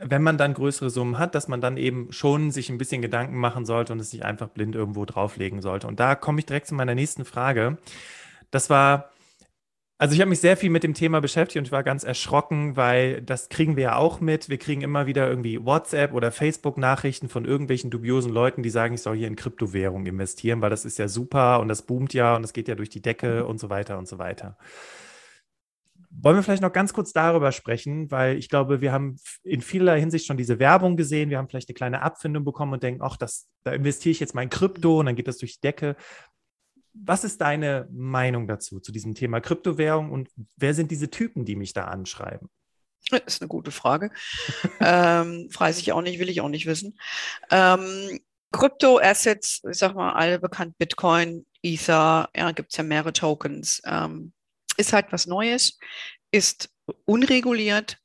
wenn 0.00 0.22
man 0.22 0.38
dann 0.38 0.54
größere 0.54 0.88
Summen 0.88 1.18
hat, 1.18 1.34
dass 1.34 1.46
man 1.46 1.60
dann 1.60 1.76
eben 1.76 2.10
schon 2.12 2.50
sich 2.50 2.70
ein 2.70 2.78
bisschen 2.78 3.02
Gedanken 3.02 3.36
machen 3.36 3.66
sollte 3.66 3.92
und 3.92 4.00
es 4.00 4.12
nicht 4.12 4.24
einfach 4.24 4.48
blind 4.48 4.74
irgendwo 4.74 5.04
drauflegen 5.04 5.60
sollte. 5.60 5.86
Und 5.86 6.00
da 6.00 6.14
komme 6.14 6.38
ich 6.38 6.46
direkt 6.46 6.66
zu 6.66 6.74
meiner 6.74 6.94
nächsten 6.94 7.26
Frage. 7.26 7.76
Das 8.50 8.70
war, 8.70 9.11
also 10.02 10.14
ich 10.16 10.20
habe 10.20 10.30
mich 10.30 10.40
sehr 10.40 10.56
viel 10.56 10.68
mit 10.68 10.82
dem 10.82 10.94
Thema 10.94 11.20
beschäftigt 11.20 11.58
und 11.58 11.66
ich 11.66 11.70
war 11.70 11.84
ganz 11.84 12.02
erschrocken, 12.02 12.74
weil 12.74 13.22
das 13.22 13.48
kriegen 13.48 13.76
wir 13.76 13.84
ja 13.84 13.96
auch 13.98 14.18
mit. 14.18 14.48
Wir 14.48 14.58
kriegen 14.58 14.80
immer 14.80 15.06
wieder 15.06 15.28
irgendwie 15.28 15.64
WhatsApp 15.64 16.12
oder 16.12 16.32
Facebook-Nachrichten 16.32 17.28
von 17.28 17.44
irgendwelchen 17.44 17.88
dubiosen 17.88 18.32
Leuten, 18.32 18.64
die 18.64 18.70
sagen, 18.70 18.94
ich 18.94 19.02
soll 19.02 19.16
hier 19.16 19.28
in 19.28 19.36
Kryptowährung 19.36 20.04
investieren, 20.04 20.60
weil 20.60 20.70
das 20.70 20.84
ist 20.84 20.98
ja 20.98 21.06
super 21.06 21.60
und 21.60 21.68
das 21.68 21.82
boomt 21.82 22.14
ja 22.14 22.34
und 22.34 22.42
es 22.42 22.52
geht 22.52 22.66
ja 22.66 22.74
durch 22.74 22.88
die 22.88 23.00
Decke 23.00 23.46
und 23.46 23.60
so 23.60 23.70
weiter 23.70 23.96
und 23.96 24.08
so 24.08 24.18
weiter. 24.18 24.58
Wollen 26.10 26.34
wir 26.34 26.42
vielleicht 26.42 26.62
noch 26.62 26.72
ganz 26.72 26.92
kurz 26.92 27.12
darüber 27.12 27.52
sprechen, 27.52 28.10
weil 28.10 28.38
ich 28.38 28.48
glaube, 28.48 28.80
wir 28.80 28.90
haben 28.90 29.20
in 29.44 29.60
vielerlei 29.60 30.00
Hinsicht 30.00 30.26
schon 30.26 30.36
diese 30.36 30.58
Werbung 30.58 30.96
gesehen. 30.96 31.30
Wir 31.30 31.38
haben 31.38 31.48
vielleicht 31.48 31.68
eine 31.68 31.74
kleine 31.74 32.02
Abfindung 32.02 32.42
bekommen 32.42 32.72
und 32.72 32.82
denken, 32.82 33.02
ach, 33.04 33.16
das, 33.16 33.46
da 33.62 33.70
investiere 33.70 34.10
ich 34.10 34.20
jetzt 34.20 34.34
mein 34.34 34.50
Krypto 34.50 34.98
und 34.98 35.06
dann 35.06 35.14
geht 35.14 35.28
das 35.28 35.38
durch 35.38 35.54
die 35.54 35.60
Decke. 35.60 35.94
Was 36.94 37.24
ist 37.24 37.40
deine 37.40 37.88
Meinung 37.90 38.46
dazu, 38.46 38.80
zu 38.80 38.92
diesem 38.92 39.14
Thema 39.14 39.40
Kryptowährung 39.40 40.10
und 40.10 40.28
wer 40.56 40.74
sind 40.74 40.90
diese 40.90 41.10
Typen, 41.10 41.44
die 41.44 41.56
mich 41.56 41.72
da 41.72 41.84
anschreiben? 41.84 42.50
Das 43.10 43.22
ist 43.26 43.42
eine 43.42 43.48
gute 43.48 43.70
Frage. 43.70 44.10
ähm, 44.80 45.48
weiß 45.52 45.78
ich 45.78 45.92
auch 45.92 46.02
nicht, 46.02 46.18
will 46.18 46.28
ich 46.28 46.40
auch 46.40 46.48
nicht 46.48 46.66
wissen. 46.66 46.98
Ähm, 47.50 48.20
Krypto-Assets, 48.52 49.62
ich 49.70 49.78
sag 49.78 49.94
mal, 49.94 50.12
alle 50.12 50.38
bekannt, 50.38 50.76
Bitcoin, 50.78 51.46
Ether, 51.62 52.28
ja, 52.36 52.52
gibt 52.52 52.70
es 52.72 52.76
ja 52.76 52.84
mehrere 52.84 53.12
Tokens, 53.12 53.80
ähm, 53.86 54.32
ist 54.76 54.92
halt 54.92 55.06
was 55.10 55.26
Neues, 55.26 55.78
ist 56.30 56.70
unreguliert 57.04 57.98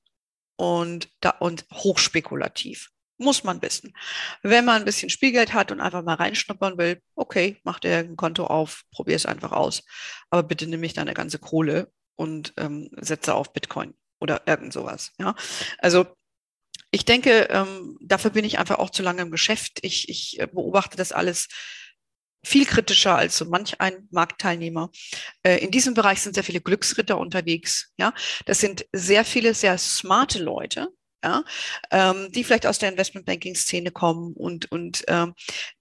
und, 0.56 1.10
da, 1.20 1.32
und 1.32 1.66
hochspekulativ. 1.74 2.90
Muss 3.18 3.44
man 3.44 3.62
wissen. 3.62 3.94
Wenn 4.44 4.66
man 4.66 4.82
ein 4.82 4.86
bisschen 4.86 5.10
Spielgeld 5.10 5.54
hat 5.54 5.72
und 5.72 5.82
einfach 5.82 6.04
mal 6.04 6.16
reinschnuppern 6.16 6.78
will, 6.78 7.02
okay, 7.16 7.60
mach 7.64 7.80
dir 7.80 7.98
ein 7.98 8.16
Konto 8.16 8.46
auf, 8.46 8.84
probier 8.92 9.16
es 9.16 9.26
einfach 9.26 9.52
aus. 9.52 9.84
Aber 10.30 10.44
bitte 10.44 10.68
nimm 10.68 10.82
mich 10.82 10.94
deine 10.94 11.14
ganze 11.14 11.40
Kohle 11.40 11.92
und 12.16 12.54
ähm, 12.58 12.90
setze 12.98 13.34
auf 13.34 13.54
Bitcoin 13.54 13.96
oder 14.20 14.44
irgend 14.46 14.74
sowas. 14.74 15.12
Ja? 15.20 15.36
Also 15.80 16.06
ich 16.92 17.06
denke, 17.06 17.48
ähm, 17.50 17.98
dafür 18.02 18.32
bin 18.32 18.46
ich 18.46 18.60
einfach 18.60 18.80
auch 18.80 18.90
zu 18.90 19.04
lange 19.04 19.22
im 19.22 19.32
Geschäft. 19.32 19.80
Ich, 19.82 20.10
ich 20.10 20.40
äh, 20.40 20.48
beobachte 20.48 20.98
das 20.98 21.12
alles 21.12 21.48
viel 22.44 22.66
kritischer 22.66 23.16
als 23.16 23.38
so 23.38 23.46
manch 23.46 23.82
ein 23.82 24.08
Marktteilnehmer. 24.12 24.90
Äh, 25.44 25.58
in 25.58 25.72
diesem 25.72 25.94
Bereich 25.94 26.22
sind 26.22 26.34
sehr 26.34 26.44
viele 26.44 26.62
Glücksritter 26.62 27.18
unterwegs. 27.18 27.92
Ja, 27.98 28.14
das 28.46 28.60
sind 28.60 28.86
sehr 28.94 29.26
viele 29.26 29.54
sehr 29.54 29.78
smarte 29.78 30.42
Leute, 30.42 30.88
ja, 31.24 31.44
ähm, 31.92 32.32
die 32.32 32.44
vielleicht 32.44 32.68
aus 32.68 32.80
der 32.80 32.90
Investmentbanking-Szene 32.90 33.92
kommen 33.92 34.34
und, 34.34 34.72
und 34.72 35.04
ähm, 35.08 35.34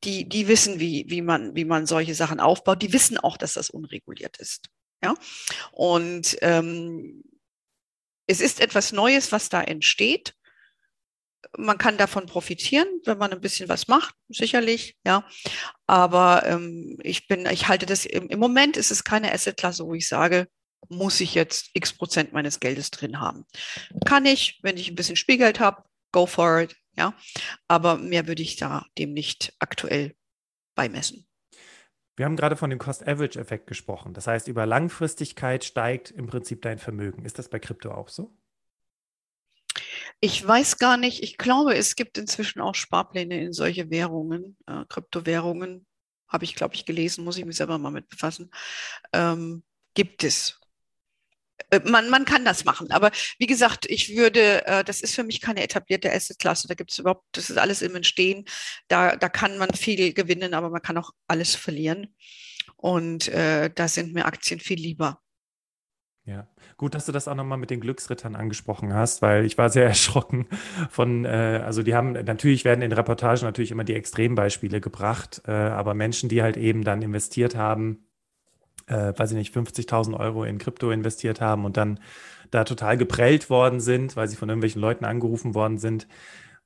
die, 0.05 0.29
die 0.29 0.49
wissen, 0.49 0.81
wie, 0.81 1.05
wie, 1.09 1.23
man, 1.23 1.55
wie 1.55 1.65
man 1.65 1.87
solche 1.87 2.15
Sachen 2.15 2.41
aufbaut. 2.41 2.83
Die 2.83 2.93
wissen 2.93 3.19
auch, 3.19 3.37
dass 3.37 3.55
das 3.55 3.71
unreguliert 3.71 4.39
ist. 4.39 4.69
Ja, 5.05 5.15
und 5.73 6.39
ähm, 6.41 7.23
es 8.27 8.41
ist 8.41 8.61
etwas 8.61 8.93
Neues, 8.93 9.31
was 9.31 9.49
da 9.49 9.63
entsteht. 9.63 10.35
Man 11.57 11.79
kann 11.79 11.97
davon 11.97 12.27
profitieren, 12.27 12.89
wenn 13.05 13.19
man 13.19 13.33
ein 13.33 13.41
bisschen 13.41 13.69
was 13.69 13.89
macht, 13.89 14.15
sicherlich, 14.29 14.97
ja. 15.07 15.25
Aber 15.87 16.45
ähm, 16.45 16.99
ich 17.03 17.29
bin, 17.29 17.47
ich 17.47 17.69
halte 17.69 17.87
das 17.87 18.05
im, 18.05 18.29
im 18.29 18.39
Moment 18.39 18.77
ist 18.77 18.91
es 18.91 19.05
keine 19.05 19.33
Assetklasse, 19.33 19.87
wo 19.87 19.95
ich 19.95 20.09
sage, 20.09 20.49
muss 20.89 21.21
ich 21.21 21.35
jetzt 21.35 21.71
x 21.75 21.93
Prozent 21.93 22.33
meines 22.33 22.61
Geldes 22.61 22.91
drin 22.91 23.21
haben. 23.21 23.45
Kann 24.05 24.25
ich, 24.27 24.61
wenn 24.63 24.77
ich 24.77 24.89
ein 24.91 24.95
bisschen 24.95 25.17
Spielgeld 25.17 25.61
habe, 25.61 25.83
go 26.13 26.27
for 26.27 26.61
it, 26.61 26.77
ja. 26.97 27.15
Aber 27.69 27.97
mehr 27.97 28.27
würde 28.27 28.43
ich 28.43 28.57
da 28.57 28.87
dem 28.99 29.13
nicht 29.13 29.55
aktuell 29.59 30.15
beimessen. 30.75 31.27
Wir 32.17 32.25
haben 32.25 32.37
gerade 32.37 32.57
von 32.57 32.71
dem 32.71 32.79
Cost-Average-Effekt 32.79 33.67
gesprochen. 33.67 34.15
Das 34.15 34.27
heißt, 34.27 34.49
über 34.49 34.65
Langfristigkeit 34.65 35.65
steigt 35.65 36.11
im 36.11 36.27
Prinzip 36.27 36.63
dein 36.63 36.79
Vermögen. 36.79 37.27
Ist 37.27 37.39
das 37.39 37.51
bei 37.51 37.59
Krypto 37.59 37.91
auch 37.91 38.09
so? 38.09 38.35
Ich 40.21 40.47
weiß 40.47 40.79
gar 40.79 40.97
nicht. 40.97 41.23
Ich 41.23 41.37
glaube, 41.37 41.75
es 41.77 41.95
gibt 41.95 42.17
inzwischen 42.17 42.63
auch 42.63 42.75
Sparpläne 42.75 43.43
in 43.43 43.53
solche 43.53 43.91
Währungen, 43.91 44.57
äh, 44.67 44.85
Kryptowährungen. 44.89 45.87
Habe 46.29 46.45
ich, 46.45 46.55
glaube 46.55 46.75
ich, 46.75 46.87
gelesen, 46.87 47.23
muss 47.23 47.37
ich 47.37 47.45
mich 47.45 47.57
selber 47.57 47.77
mal 47.77 47.91
mit 47.91 48.09
befassen. 48.09 48.51
Ähm, 49.13 49.63
gibt 49.93 50.25
es. 50.25 50.59
Äh, 51.71 51.81
man, 51.85 52.11
man 52.11 52.25
kann 52.25 52.45
das 52.45 52.65
machen. 52.65 52.91
Aber 52.91 53.11
wie 53.39 53.47
gesagt, 53.47 53.87
ich 53.87 54.17
würde, 54.17 54.67
äh, 54.67 54.85
das 54.85 55.01
ist 55.01 55.15
für 55.15 55.25
mich 55.25 55.41
keine 55.41 55.63
etablierte 55.63 56.13
Assetklasse. 56.13 56.69
Da 56.69 56.75
gibt 56.75 56.93
es 56.93 56.99
überhaupt, 56.99 57.25
das 57.33 57.51
ist 57.51 57.59
alles 57.59 57.83
im 57.83 57.97
Entstehen. 57.97 58.45
Da, 58.89 59.17
da 59.17 59.29
kann 59.29 59.59
man 59.59 59.71
viel 59.75 60.13
gewinnen, 60.13 60.55
aber 60.55 60.71
man 60.71 60.83
kann 60.83 60.99
auch 60.99 61.11
alles 61.27 61.55
verlieren. 61.55 62.15
Und 62.77 63.29
äh, 63.29 63.71
da 63.75 63.89
sind 63.89 64.15
mir 64.15 64.27
Aktien 64.27 64.61
viel 64.61 64.79
lieber. 64.79 65.21
Ja, 66.27 66.49
gut, 66.77 66.97
dass 66.97 67.07
du 67.07 67.13
das 67.13 67.29
auch 67.29 67.37
nochmal 67.37 67.57
mit 67.57 67.71
den 67.71 67.81
Glücksrittern 67.81 68.35
angesprochen 68.35 68.93
hast, 68.93 69.23
weil 69.23 69.45
ich 69.45 69.59
war 69.59 69.71
sehr 69.71 69.85
erschrocken 69.87 70.49
von, 70.91 71.25
äh, 71.25 71.63
also 71.65 71.85
die 71.85 71.95
haben, 71.95 72.13
natürlich 72.13 72.65
werden 72.65 72.83
in 72.83 72.91
Reportagen 72.91 73.45
natürlich 73.45 73.71
immer 73.71 73.85
die 73.85 73.95
Extrembeispiele 73.95 74.81
gebracht, 74.81 75.43
äh, 75.47 75.53
aber 75.53 75.95
Menschen, 75.95 76.29
die 76.29 76.43
halt 76.43 76.57
eben 76.57 76.83
dann 76.83 77.01
investiert 77.03 77.55
haben, 77.55 78.07
äh, 78.87 79.13
weiß 79.17 79.33
ich 79.33 79.37
nicht, 79.37 79.55
50.000 79.55 80.19
Euro 80.19 80.45
in 80.45 80.59
Krypto 80.59 80.91
investiert 80.91 81.41
haben 81.41 81.65
und 81.65 81.77
dann 81.77 82.01
da 82.51 82.65
total 82.65 82.97
geprellt 82.97 83.51
worden 83.51 83.81
sind, 83.81 84.17
weil 84.17 84.29
sie 84.29 84.37
von 84.37 84.49
irgendwelchen 84.49 84.81
Leuten 84.81 85.05
angerufen 85.05 85.55
worden 85.55 85.79
sind 85.79 86.07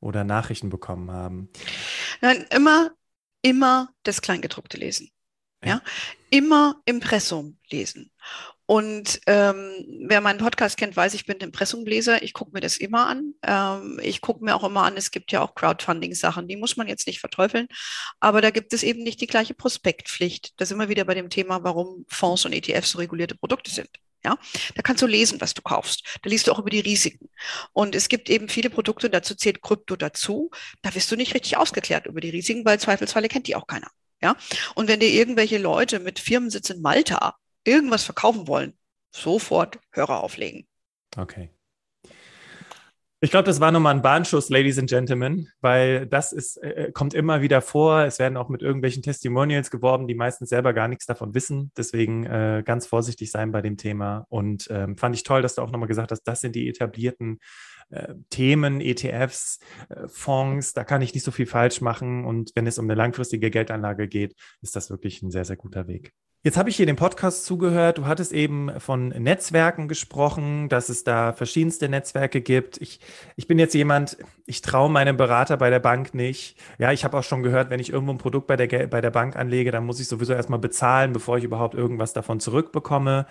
oder 0.01 0.25
Nachrichten 0.25 0.71
bekommen 0.71 1.11
haben. 1.11 1.49
Nein, 2.21 2.45
immer, 2.51 2.91
immer 3.43 3.91
das 4.03 4.23
Kleingedruckte 4.23 4.77
lesen. 4.77 5.11
Ja. 5.63 5.69
ja. 5.71 5.83
Immer 6.31 6.81
Impressum 6.85 7.59
lesen. 7.71 8.11
Und 8.71 9.21
ähm, 9.27 9.85
wer 10.07 10.21
meinen 10.21 10.39
Podcast 10.39 10.77
kennt, 10.77 10.97
weiß, 10.97 11.15
ich 11.15 11.27
bin 11.27 11.39
Impressumleser. 11.39 12.23
Ich 12.23 12.33
gucke 12.33 12.53
mir 12.53 12.61
das 12.61 12.77
immer 12.77 13.09
an. 13.09 13.35
Ähm, 13.43 13.99
ich 14.01 14.21
gucke 14.21 14.45
mir 14.45 14.55
auch 14.55 14.63
immer 14.63 14.85
an, 14.85 14.97
es 14.97 15.11
gibt 15.11 15.33
ja 15.33 15.43
auch 15.43 15.57
Crowdfunding-Sachen, 15.57 16.47
die 16.47 16.55
muss 16.55 16.77
man 16.77 16.87
jetzt 16.87 17.09
nicht 17.09 17.19
verteufeln. 17.19 17.67
Aber 18.21 18.41
da 18.41 18.51
gibt 18.51 18.73
es 18.73 18.85
eben 18.85 19.03
nicht 19.03 19.21
die 19.21 19.27
gleiche 19.27 19.55
Prospektpflicht. 19.55 20.53
Das 20.57 20.69
ist 20.69 20.73
immer 20.73 20.89
wieder 20.89 21.05
bei 21.05 21.15
dem 21.15 21.31
Thema, 21.31 21.65
warum 21.65 22.05
Fonds 22.07 22.45
und 22.45 22.53
ETFs 22.53 22.93
so 22.93 22.99
regulierte 22.99 23.35
Produkte 23.35 23.73
sind. 23.73 23.89
Ja, 24.25 24.39
da 24.77 24.83
kannst 24.83 25.03
du 25.03 25.09
lesen, 25.09 25.41
was 25.41 25.53
du 25.53 25.63
kaufst. 25.63 26.21
Da 26.23 26.31
liest 26.31 26.47
du 26.47 26.53
auch 26.53 26.61
über 26.61 26.71
die 26.71 26.79
Risiken. 26.79 27.29
Und 27.73 27.97
es 27.97 28.09
gibt 28.09 28.31
eben 28.31 28.49
viele 28.49 28.71
Produkte, 28.71 29.11
dazu 29.11 29.35
zählt 29.35 29.63
Krypto 29.63 29.97
dazu. 29.97 30.53
Da 30.83 30.95
wirst 30.95 31.11
du 31.11 31.17
nicht 31.17 31.35
richtig 31.35 31.57
aufgeklärt 31.57 32.07
über 32.07 32.21
die 32.21 32.31
Risiken, 32.31 32.65
weil 32.65 32.79
zweifelsfalle 32.79 33.27
kennt 33.27 33.49
die 33.49 33.57
auch 33.57 33.67
keiner. 33.67 33.91
Ja, 34.23 34.37
und 34.77 34.87
wenn 34.87 35.01
dir 35.01 35.09
irgendwelche 35.09 35.59
Leute 35.59 35.99
mit 35.99 36.21
Firmensitz 36.21 36.71
in 36.71 36.83
Malta 36.83 37.35
irgendwas 37.65 38.05
verkaufen 38.05 38.49
wollen, 38.49 38.75
sofort 39.15 39.79
Hörer 39.93 40.23
auflegen. 40.23 40.67
Okay. 41.17 41.51
Ich 43.23 43.31
glaube, 43.31 43.45
das 43.45 43.61
war 43.61 43.71
nochmal 43.71 43.95
ein 43.95 44.01
Bahnschuss, 44.01 44.49
Ladies 44.49 44.79
and 44.79 44.89
Gentlemen, 44.89 45.51
weil 45.61 46.07
das 46.07 46.33
ist, 46.33 46.57
äh, 46.57 46.87
äh, 46.87 46.93
kommt 46.93 47.13
immer 47.13 47.43
wieder 47.43 47.61
vor. 47.61 48.05
Es 48.05 48.19
werden 48.19 48.39
auch 48.39 48.49
mit 48.49 48.63
irgendwelchen 48.63 49.03
Testimonials 49.03 49.71
geworben, 49.71 50.09
die 50.09 50.15
meistens 50.15 50.49
selber 50.49 50.73
gar 50.73 50.89
nichts 50.89 51.05
davon 51.05 51.35
wissen. 51.35 51.71
Deswegen 51.77 52.25
äh, 52.25 52.63
ganz 52.65 52.87
vorsichtig 52.87 53.31
sein 53.31 53.53
bei 53.53 53.61
dem 53.61 53.77
Thema. 53.77 54.25
Und 54.31 54.69
ähm, 54.71 54.97
fand 54.97 55.15
ich 55.15 55.23
toll, 55.23 55.43
dass 55.43 55.55
du 55.55 55.61
auch 55.61 55.71
nochmal 55.71 55.87
gesagt 55.87 56.13
hast, 56.13 56.23
das 56.23 56.41
sind 56.41 56.57
die 56.57 56.67
etablierten 56.67 57.41
äh, 57.91 58.15
Themen, 58.31 58.81
ETFs, 58.81 59.59
äh, 59.91 60.09
Fonds. 60.09 60.73
Da 60.73 60.85
kann 60.85 61.03
ich 61.03 61.13
nicht 61.13 61.25
so 61.25 61.31
viel 61.31 61.47
falsch 61.47 61.83
machen. 61.83 62.25
Und 62.25 62.53
wenn 62.55 62.67
es 62.67 62.79
um 62.79 62.87
eine 62.87 62.95
langfristige 62.95 63.51
Geldanlage 63.51 64.09
geht, 64.09 64.35
ist 64.63 64.77
das 64.77 64.89
wirklich 64.89 65.21
ein 65.21 65.31
sehr, 65.31 65.45
sehr 65.45 65.57
guter 65.57 65.87
Weg. 65.89 66.15
Jetzt 66.43 66.57
habe 66.57 66.71
ich 66.71 66.77
hier 66.77 66.87
den 66.87 66.97
Podcast 66.97 67.45
zugehört. 67.45 67.99
Du 67.99 68.07
hattest 68.07 68.33
eben 68.33 68.81
von 68.81 69.09
Netzwerken 69.09 69.89
gesprochen, 69.89 70.71
dass 70.71 70.89
es 70.89 71.05
da 71.05 71.35
verschiedenste 71.35 71.87
Netzwerke 71.91 72.41
gibt. 72.41 72.81
Ich, 72.81 72.99
ich 73.37 73.47
bin 73.47 73.59
jetzt 73.59 73.75
jemand, 73.75 74.17
ich 74.47 74.63
traue 74.63 74.89
meinem 74.89 75.19
Berater 75.19 75.59
bei 75.59 75.69
der 75.69 75.81
Bank 75.81 76.15
nicht. 76.15 76.57
Ja, 76.79 76.93
ich 76.93 77.05
habe 77.05 77.19
auch 77.19 77.25
schon 77.25 77.43
gehört, 77.43 77.69
wenn 77.69 77.79
ich 77.79 77.93
irgendwo 77.93 78.15
ein 78.15 78.19
Produkt 78.19 78.47
bei 78.47 78.57
der, 78.57 78.87
bei 78.87 79.03
der 79.03 79.11
Bank 79.11 79.37
anlege, 79.37 79.71
dann 79.71 79.85
muss 79.85 80.01
ich 80.01 80.09
sowieso 80.09 80.33
erstmal 80.33 80.59
bezahlen, 80.59 81.13
bevor 81.13 81.37
ich 81.37 81.45
überhaupt 81.45 81.75
irgendwas 81.75 82.15
davon 82.15 82.41
zurückbekomme. 82.41 83.27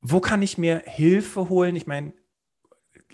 Wo 0.00 0.20
kann 0.20 0.40
ich 0.40 0.56
mir 0.56 0.82
Hilfe 0.86 1.50
holen? 1.50 1.76
Ich 1.76 1.86
meine, 1.86 2.14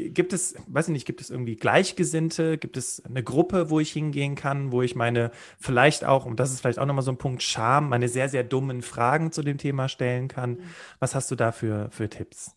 gibt 0.08 0.32
es, 0.32 0.54
weiß 0.66 0.88
ich 0.88 0.92
nicht, 0.92 1.06
gibt 1.06 1.20
es 1.20 1.30
irgendwie 1.30 1.56
Gleichgesinnte? 1.56 2.56
Gibt 2.58 2.76
es 2.76 3.04
eine 3.04 3.22
Gruppe, 3.22 3.68
wo 3.68 3.80
ich 3.80 3.92
hingehen 3.92 4.34
kann, 4.34 4.72
wo 4.72 4.80
ich 4.80 4.96
meine, 4.96 5.30
vielleicht 5.58 6.04
auch, 6.04 6.24
und 6.24 6.40
das 6.40 6.50
ist 6.50 6.60
vielleicht 6.60 6.78
auch 6.78 6.86
nochmal 6.86 7.04
so 7.04 7.10
ein 7.10 7.18
Punkt, 7.18 7.42
Scham, 7.42 7.88
meine 7.88 8.08
sehr, 8.08 8.28
sehr 8.28 8.44
dummen 8.44 8.82
Fragen 8.82 9.32
zu 9.32 9.42
dem 9.42 9.58
Thema 9.58 9.88
stellen 9.88 10.28
kann? 10.28 10.52
Mhm. 10.52 10.62
Was 10.98 11.14
hast 11.14 11.30
du 11.30 11.36
da 11.36 11.52
für, 11.52 11.90
für 11.90 12.08
Tipps? 12.08 12.56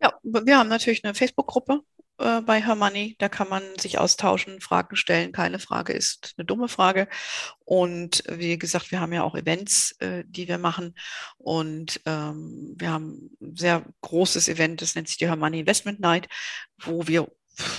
Ja, 0.00 0.12
wir 0.22 0.58
haben 0.58 0.68
natürlich 0.68 1.04
eine 1.04 1.14
Facebook-Gruppe, 1.14 1.80
äh, 2.18 2.40
bei 2.40 2.62
Hermoney. 2.62 3.16
Da 3.18 3.28
kann 3.28 3.48
man 3.48 3.62
sich 3.78 3.98
austauschen, 3.98 4.60
Fragen 4.60 4.96
stellen. 4.96 5.32
Keine 5.32 5.58
Frage 5.58 5.92
ist 5.92 6.34
eine 6.36 6.44
dumme 6.44 6.68
Frage. 6.68 7.08
Und 7.64 8.22
wie 8.28 8.58
gesagt, 8.58 8.90
wir 8.90 9.00
haben 9.00 9.12
ja 9.12 9.22
auch 9.22 9.34
Events, 9.34 9.92
äh, 10.00 10.24
die 10.26 10.48
wir 10.48 10.58
machen. 10.58 10.94
Und 11.38 12.00
ähm, 12.06 12.74
wir 12.76 12.90
haben 12.90 13.30
ein 13.40 13.56
sehr 13.56 13.84
großes 14.02 14.48
Event, 14.48 14.82
das 14.82 14.94
nennt 14.94 15.08
sich 15.08 15.16
die 15.16 15.28
Hermoney 15.28 15.60
Investment 15.60 16.00
Night, 16.00 16.28
wo 16.78 17.06
wir 17.06 17.28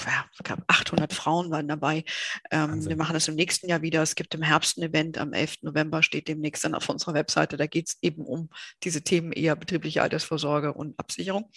ja, 0.06 0.58
800 0.68 1.14
Frauen 1.14 1.52
waren 1.52 1.68
dabei. 1.68 2.04
Ähm, 2.52 2.86
wir 2.86 2.96
machen 2.96 3.14
das 3.14 3.28
im 3.28 3.36
nächsten 3.36 3.70
Jahr 3.70 3.82
wieder. 3.82 4.02
Es 4.02 4.16
gibt 4.16 4.34
im 4.34 4.42
Herbst 4.42 4.78
ein 4.78 4.84
Event. 4.84 5.18
Am 5.18 5.34
11. 5.34 5.58
November 5.64 6.02
steht 6.04 6.28
demnächst 6.28 6.64
dann 6.64 6.76
auf 6.76 6.90
unserer 6.90 7.14
Webseite. 7.14 7.58
Da 7.58 7.68
geht 7.68 7.90
es 7.90 7.98
eben 8.02 8.26
um 8.26 8.50
diese 8.84 9.04
Themen 9.04 9.32
eher 9.32 9.56
betriebliche 9.56 10.02
Altersvorsorge 10.02 10.74
und 10.74 10.98
Absicherung. 11.00 11.52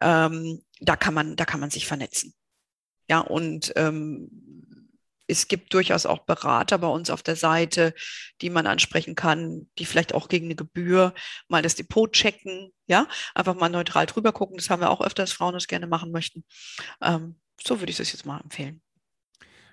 Ähm, 0.00 0.62
da, 0.80 0.96
kann 0.96 1.14
man, 1.14 1.36
da 1.36 1.44
kann 1.44 1.60
man 1.60 1.70
sich 1.70 1.86
vernetzen. 1.86 2.34
Ja, 3.08 3.20
und 3.20 3.72
ähm, 3.76 4.30
es 5.28 5.48
gibt 5.48 5.74
durchaus 5.74 6.06
auch 6.06 6.20
Berater 6.20 6.78
bei 6.78 6.88
uns 6.88 7.10
auf 7.10 7.22
der 7.22 7.36
Seite, 7.36 7.94
die 8.40 8.50
man 8.50 8.66
ansprechen 8.66 9.14
kann, 9.14 9.68
die 9.78 9.84
vielleicht 9.84 10.14
auch 10.14 10.28
gegen 10.28 10.46
eine 10.46 10.56
Gebühr 10.56 11.14
mal 11.48 11.62
das 11.62 11.74
Depot 11.74 12.12
checken, 12.12 12.72
ja, 12.86 13.08
einfach 13.34 13.54
mal 13.54 13.68
neutral 13.68 14.06
drüber 14.06 14.32
gucken. 14.32 14.56
Das 14.56 14.70
haben 14.70 14.80
wir 14.80 14.90
auch 14.90 15.00
öfter, 15.00 15.24
dass 15.24 15.32
Frauen 15.32 15.54
das 15.54 15.66
gerne 15.66 15.86
machen 15.86 16.12
möchten. 16.12 16.44
Ähm, 17.02 17.36
so 17.60 17.80
würde 17.80 17.90
ich 17.90 17.96
das 17.96 18.12
jetzt 18.12 18.26
mal 18.26 18.40
empfehlen. 18.40 18.80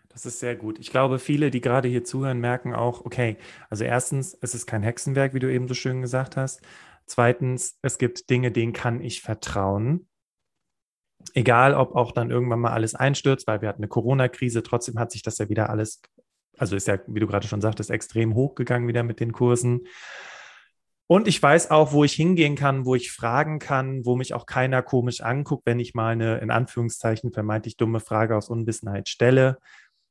Das 0.10 0.26
ist 0.28 0.40
sehr 0.40 0.56
gut. 0.56 0.78
Ich 0.78 0.92
glaube, 0.92 1.18
viele, 1.18 1.50
die 1.50 1.62
gerade 1.62 1.88
hier 1.88 2.04
zuhören, 2.04 2.40
merken 2.40 2.74
auch, 2.74 3.04
okay, 3.04 3.38
also 3.70 3.84
erstens, 3.84 4.38
es 4.42 4.54
ist 4.54 4.68
kein 4.68 4.84
Hexenwerk, 4.84 5.34
wie 5.34 5.40
du 5.40 5.52
eben 5.52 5.68
so 5.68 5.74
schön 5.74 6.02
gesagt 6.02 6.38
hast. 6.38 6.62
Zweitens, 7.06 7.80
es 7.82 7.98
gibt 7.98 8.30
Dinge, 8.30 8.52
denen 8.52 8.74
kann 8.74 9.02
ich 9.02 9.22
vertrauen. 9.22 10.08
Egal, 11.34 11.74
ob 11.74 11.96
auch 11.96 12.12
dann 12.12 12.32
irgendwann 12.32 12.60
mal 12.60 12.72
alles 12.72 12.96
einstürzt, 12.96 13.48
weil 13.48 13.62
wir 13.62 13.70
hatten 13.70 13.82
eine 13.82 13.88
Corona-Krise, 13.88 14.64
trotzdem 14.64 15.00
hat 15.00 15.12
sich 15.12 15.24
das 15.24 15.38
ja 15.38 15.50
wieder 15.50 15.70
alles, 15.70 16.02
also 16.58 16.76
ist 16.76 16.88
ja, 16.88 17.00
wie 17.08 17.20
du 17.20 17.28
gerade 17.28 17.48
schon 17.48 17.62
sagtest, 17.62 17.90
extrem 17.90 18.36
hochgegangen 18.36 18.88
wieder 18.88 19.04
mit 19.04 19.20
den 19.20 19.32
Kursen. 19.32 19.88
Und 21.08 21.28
ich 21.28 21.42
weiß 21.42 21.70
auch, 21.70 21.92
wo 21.92 22.04
ich 22.04 22.14
hingehen 22.14 22.56
kann, 22.56 22.86
wo 22.86 22.96
ich 22.96 23.12
fragen 23.12 23.60
kann, 23.60 24.06
wo 24.06 24.16
mich 24.16 24.34
auch 24.34 24.46
keiner 24.46 24.82
komisch 24.82 25.22
anguckt, 25.22 25.66
wenn 25.66 25.80
ich 25.80 25.94
mal 25.94 26.14
eine 26.14 26.38
in 26.38 26.50
Anführungszeichen 26.50 27.34
vermeintlich 27.34 27.78
dumme 27.78 28.00
Frage 28.00 28.36
aus 28.36 28.50
Unwissenheit 28.50 29.10
stelle. 29.10 29.58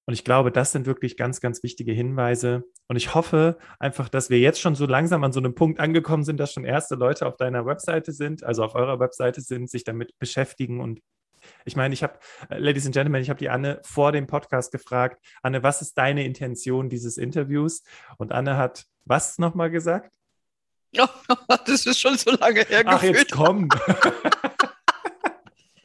Und 0.07 0.15
ich 0.15 0.25
glaube, 0.25 0.51
das 0.51 0.73
sind 0.73 0.87
wirklich 0.87 1.17
ganz, 1.17 1.41
ganz 1.41 1.63
wichtige 1.63 1.93
Hinweise. 1.93 2.65
Und 2.89 2.97
ich 2.97 3.15
hoffe 3.15 3.59
einfach, 3.79 4.09
dass 4.09 4.31
wir 4.31 4.39
jetzt 4.39 4.61
schon 4.61 4.75
so 4.75 4.87
langsam 4.87 5.23
an 5.23 5.33
so 5.33 5.41
einem 5.41 5.55
Punkt 5.55 5.79
angekommen 5.79 6.25
sind, 6.25 6.39
dass 6.39 6.53
schon 6.53 6.65
erste 6.65 6.97
Leute 6.97 7.27
auf 7.27 7.37
deiner 7.37 7.67
Webseite 7.67 8.13
sind, 8.13 8.43
also 8.43 8.65
auf 8.65 8.75
eurer 8.75 8.99
Webseite 8.99 9.41
sind, 9.41 9.71
sich 9.71 9.85
damit 9.85 10.19
beschäftigen. 10.19 10.81
Und 10.81 11.01
ich 11.65 11.77
meine, 11.77 11.95
ich 11.95 12.03
habe, 12.03 12.19
äh, 12.51 12.59
Ladies 12.59 12.87
and 12.87 12.95
Gentlemen, 12.95 13.23
ich 13.23 13.31
habe 13.31 13.39
die 13.39 13.49
Anne 13.49 13.81
vor 13.85 14.13
dem 14.13 14.27
Podcast 14.27 14.73
gefragt, 14.73 15.23
Anne, 15.43 15.63
was 15.63 15.83
ist 15.83 15.97
deine 15.97 16.25
Intention 16.25 16.89
dieses 16.89 17.17
Interviews? 17.17 17.83
Und 18.19 18.33
Anne 18.33 18.57
hat 18.57 18.87
was 19.05 19.39
nochmal 19.39 19.71
gesagt? 19.71 20.11
Oh, 20.99 21.07
das 21.67 21.87
ist 21.87 22.01
schon 22.01 22.17
so 22.19 22.33
lange 22.33 22.63
her. 22.63 22.83
Ach, 22.87 23.03
jetzt 23.03 23.33
komm. 23.33 23.69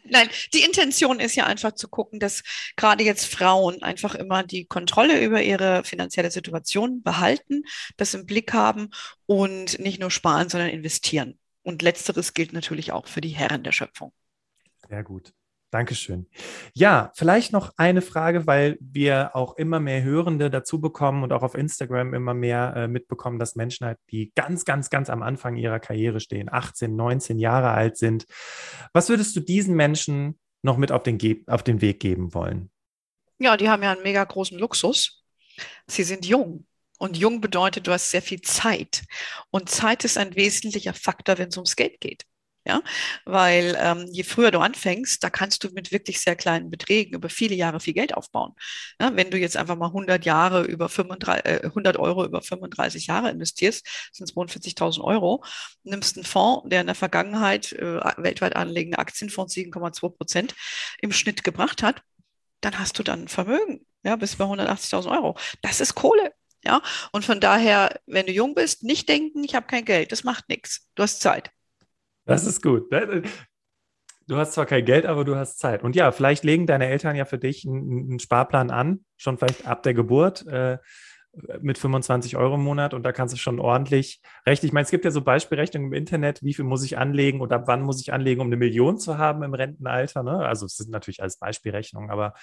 Nein, 0.09 0.29
die 0.53 0.63
Intention 0.63 1.19
ist 1.19 1.35
ja 1.35 1.45
einfach 1.45 1.73
zu 1.73 1.87
gucken, 1.87 2.19
dass 2.19 2.43
gerade 2.75 3.03
jetzt 3.03 3.25
Frauen 3.25 3.81
einfach 3.83 4.15
immer 4.15 4.43
die 4.43 4.65
Kontrolle 4.65 5.23
über 5.23 5.41
ihre 5.41 5.83
finanzielle 5.83 6.31
Situation 6.31 7.01
behalten, 7.03 7.63
das 7.97 8.13
im 8.13 8.25
Blick 8.25 8.53
haben 8.53 8.89
und 9.25 9.79
nicht 9.79 9.99
nur 9.99 10.11
sparen, 10.11 10.49
sondern 10.49 10.69
investieren. 10.69 11.39
Und 11.63 11.81
letzteres 11.81 12.33
gilt 12.33 12.53
natürlich 12.53 12.91
auch 12.91 13.07
für 13.07 13.21
die 13.21 13.29
Herren 13.29 13.63
der 13.63 13.73
Schöpfung. 13.73 14.13
Sehr 14.87 15.03
gut. 15.03 15.33
Dankeschön. 15.69 16.27
Ja, 16.73 17.11
vielleicht 17.13 17.51
noch 17.51 17.73
eine 17.75 18.01
Frage, 18.01 18.47
weil 18.47 18.77
wir 18.79 19.35
auch 19.35 19.57
immer 19.57 19.81
mehr 19.81 20.01
Hörende 20.01 20.49
dazu 20.49 20.79
bekommen 20.79 21.23
und 21.23 21.33
auch 21.33 21.43
auf 21.43 21.55
Instagram 21.55 22.13
immer 22.13 22.33
mehr 22.33 22.73
äh, 22.75 22.87
mitbekommen, 22.87 23.37
dass 23.37 23.55
Menschen 23.55 23.85
halt, 23.85 23.97
die 24.09 24.31
ganz, 24.33 24.63
ganz, 24.63 24.89
ganz 24.89 25.09
am 25.09 25.21
Anfang 25.21 25.57
ihrer 25.57 25.79
Karriere 25.79 26.21
stehen, 26.21 26.47
18, 26.49 26.95
19 26.95 27.37
Jahre 27.37 27.71
alt 27.71 27.97
sind. 27.97 28.25
Was 28.93 29.09
würdest 29.09 29.35
du 29.35 29.41
diesen 29.41 29.75
Menschen 29.75 30.39
noch 30.61 30.77
mit 30.77 30.91
auf 30.91 31.03
den, 31.03 31.17
Ge 31.17 31.43
auf 31.47 31.63
den 31.63 31.81
Weg 31.81 31.99
geben 31.99 32.33
wollen? 32.33 32.71
Ja, 33.39 33.57
die 33.57 33.69
haben 33.69 33.83
ja 33.83 33.91
einen 33.91 34.03
mega 34.03 34.23
großen 34.23 34.57
Luxus. 34.57 35.23
Sie 35.87 36.03
sind 36.03 36.25
jung. 36.25 36.65
Und 36.97 37.17
jung 37.17 37.41
bedeutet, 37.41 37.85
du 37.85 37.91
hast 37.91 38.09
sehr 38.09 38.21
viel 38.21 38.41
Zeit. 38.41 39.03
Und 39.51 39.69
Zeit 39.69 40.03
ist 40.03 40.17
ein 40.17 40.35
wesentlicher 40.35 40.93
Faktor, 40.93 41.37
wenn 41.37 41.49
es 41.49 41.57
ums 41.57 41.75
Geld 41.75 41.99
geht. 41.99 42.25
Ja, 42.67 42.81
weil 43.23 43.77
ähm, 43.79 44.07
je 44.11 44.23
früher 44.23 44.51
du 44.51 44.59
anfängst, 44.59 45.23
da 45.23 45.29
kannst 45.29 45.63
du 45.63 45.69
mit 45.69 45.93
wirklich 45.93 46.19
sehr 46.19 46.35
kleinen 46.35 46.69
Beträgen 46.69 47.13
über 47.15 47.29
viele 47.29 47.55
Jahre 47.55 47.79
viel 47.79 47.93
Geld 47.93 48.13
aufbauen. 48.13 48.53
Ja, 48.99 49.15
wenn 49.15 49.31
du 49.31 49.37
jetzt 49.37 49.55
einfach 49.55 49.77
mal 49.77 49.87
100 49.87 50.25
Jahre 50.25 50.63
über 50.65 50.89
35, 50.89 51.45
äh, 51.45 51.61
100 51.63 51.97
Euro 51.97 52.25
über 52.25 52.41
35 52.41 53.07
Jahre 53.07 53.29
investierst, 53.29 53.87
sind 54.11 54.29
es 54.29 54.35
42.000 54.35 55.01
Euro, 55.01 55.45
nimmst 55.83 56.17
einen 56.17 56.25
Fonds, 56.25 56.67
der 56.69 56.81
in 56.81 56.87
der 56.87 56.95
Vergangenheit 56.95 57.71
äh, 57.71 58.01
weltweit 58.17 58.57
anlegende 58.57 58.99
Aktienfonds 58.99 59.55
7,2 59.55 60.09
Prozent 60.09 60.55
im 60.99 61.13
Schnitt 61.13 61.45
gebracht 61.45 61.83
hat, 61.83 62.01
dann 62.59 62.79
hast 62.79 62.99
du 62.99 63.03
dann 63.03 63.23
ein 63.23 63.27
Vermögen, 63.29 63.85
ja, 64.03 64.17
bis 64.17 64.35
bei 64.35 64.43
180.000 64.43 65.09
Euro. 65.09 65.37
Das 65.61 65.79
ist 65.79 65.95
Kohle. 65.95 66.33
Ja, 66.65 66.81
und 67.13 67.23
von 67.23 67.39
daher, 67.39 68.01
wenn 68.07 68.25
du 68.25 68.33
jung 68.33 68.55
bist, 68.55 68.83
nicht 68.83 69.07
denken, 69.07 69.43
ich 69.45 69.55
habe 69.55 69.67
kein 69.67 69.85
Geld, 69.85 70.11
das 70.11 70.25
macht 70.25 70.49
nichts. 70.49 70.89
Du 70.95 71.03
hast 71.03 71.21
Zeit. 71.21 71.51
Das 72.27 72.45
ist 72.45 72.61
gut. 72.61 72.91
Ne? 72.91 73.23
Du 74.27 74.35
hast 74.35 74.53
zwar 74.53 74.65
kein 74.65 74.83
Geld, 74.83 75.05
aber 75.05 75.23
du 75.23 75.35
hast 75.35 75.57
Zeit. 75.57 75.83
Und 75.83 75.95
ja, 75.95 76.11
vielleicht 76.11 76.43
legen 76.43 76.67
deine 76.67 76.87
Eltern 76.87 77.15
ja 77.15 77.25
für 77.25 77.37
dich 77.37 77.65
einen, 77.65 78.09
einen 78.09 78.19
Sparplan 78.19 78.71
an, 78.71 79.05
schon 79.15 79.37
vielleicht 79.37 79.65
ab 79.65 79.83
der 79.83 79.93
Geburt. 79.93 80.45
Äh, 80.47 80.77
mit 81.61 81.77
25 81.77 82.35
Euro 82.37 82.55
im 82.55 82.63
Monat 82.63 82.93
und 82.93 83.03
da 83.03 83.11
kannst 83.11 83.33
du 83.33 83.37
schon 83.37 83.59
ordentlich 83.59 84.21
rechnen. 84.45 84.67
Ich 84.67 84.73
meine, 84.73 84.85
es 84.85 84.91
gibt 84.91 85.05
ja 85.05 85.11
so 85.11 85.21
Beispielrechnungen 85.21 85.91
im 85.91 85.93
Internet, 85.93 86.43
wie 86.43 86.53
viel 86.53 86.65
muss 86.65 86.83
ich 86.83 86.97
anlegen 86.97 87.41
oder 87.41 87.57
ab 87.57 87.63
wann 87.67 87.81
muss 87.81 88.01
ich 88.01 88.13
anlegen, 88.13 88.41
um 88.41 88.47
eine 88.47 88.57
Million 88.57 88.97
zu 88.97 89.17
haben 89.17 89.43
im 89.43 89.53
Rentenalter. 89.53 90.23
Ne? 90.23 90.39
Also 90.45 90.65
es 90.65 90.77
sind 90.77 90.89
natürlich 90.89 91.21
alles 91.21 91.37
Beispielrechnungen, 91.37 92.09
aber 92.09 92.33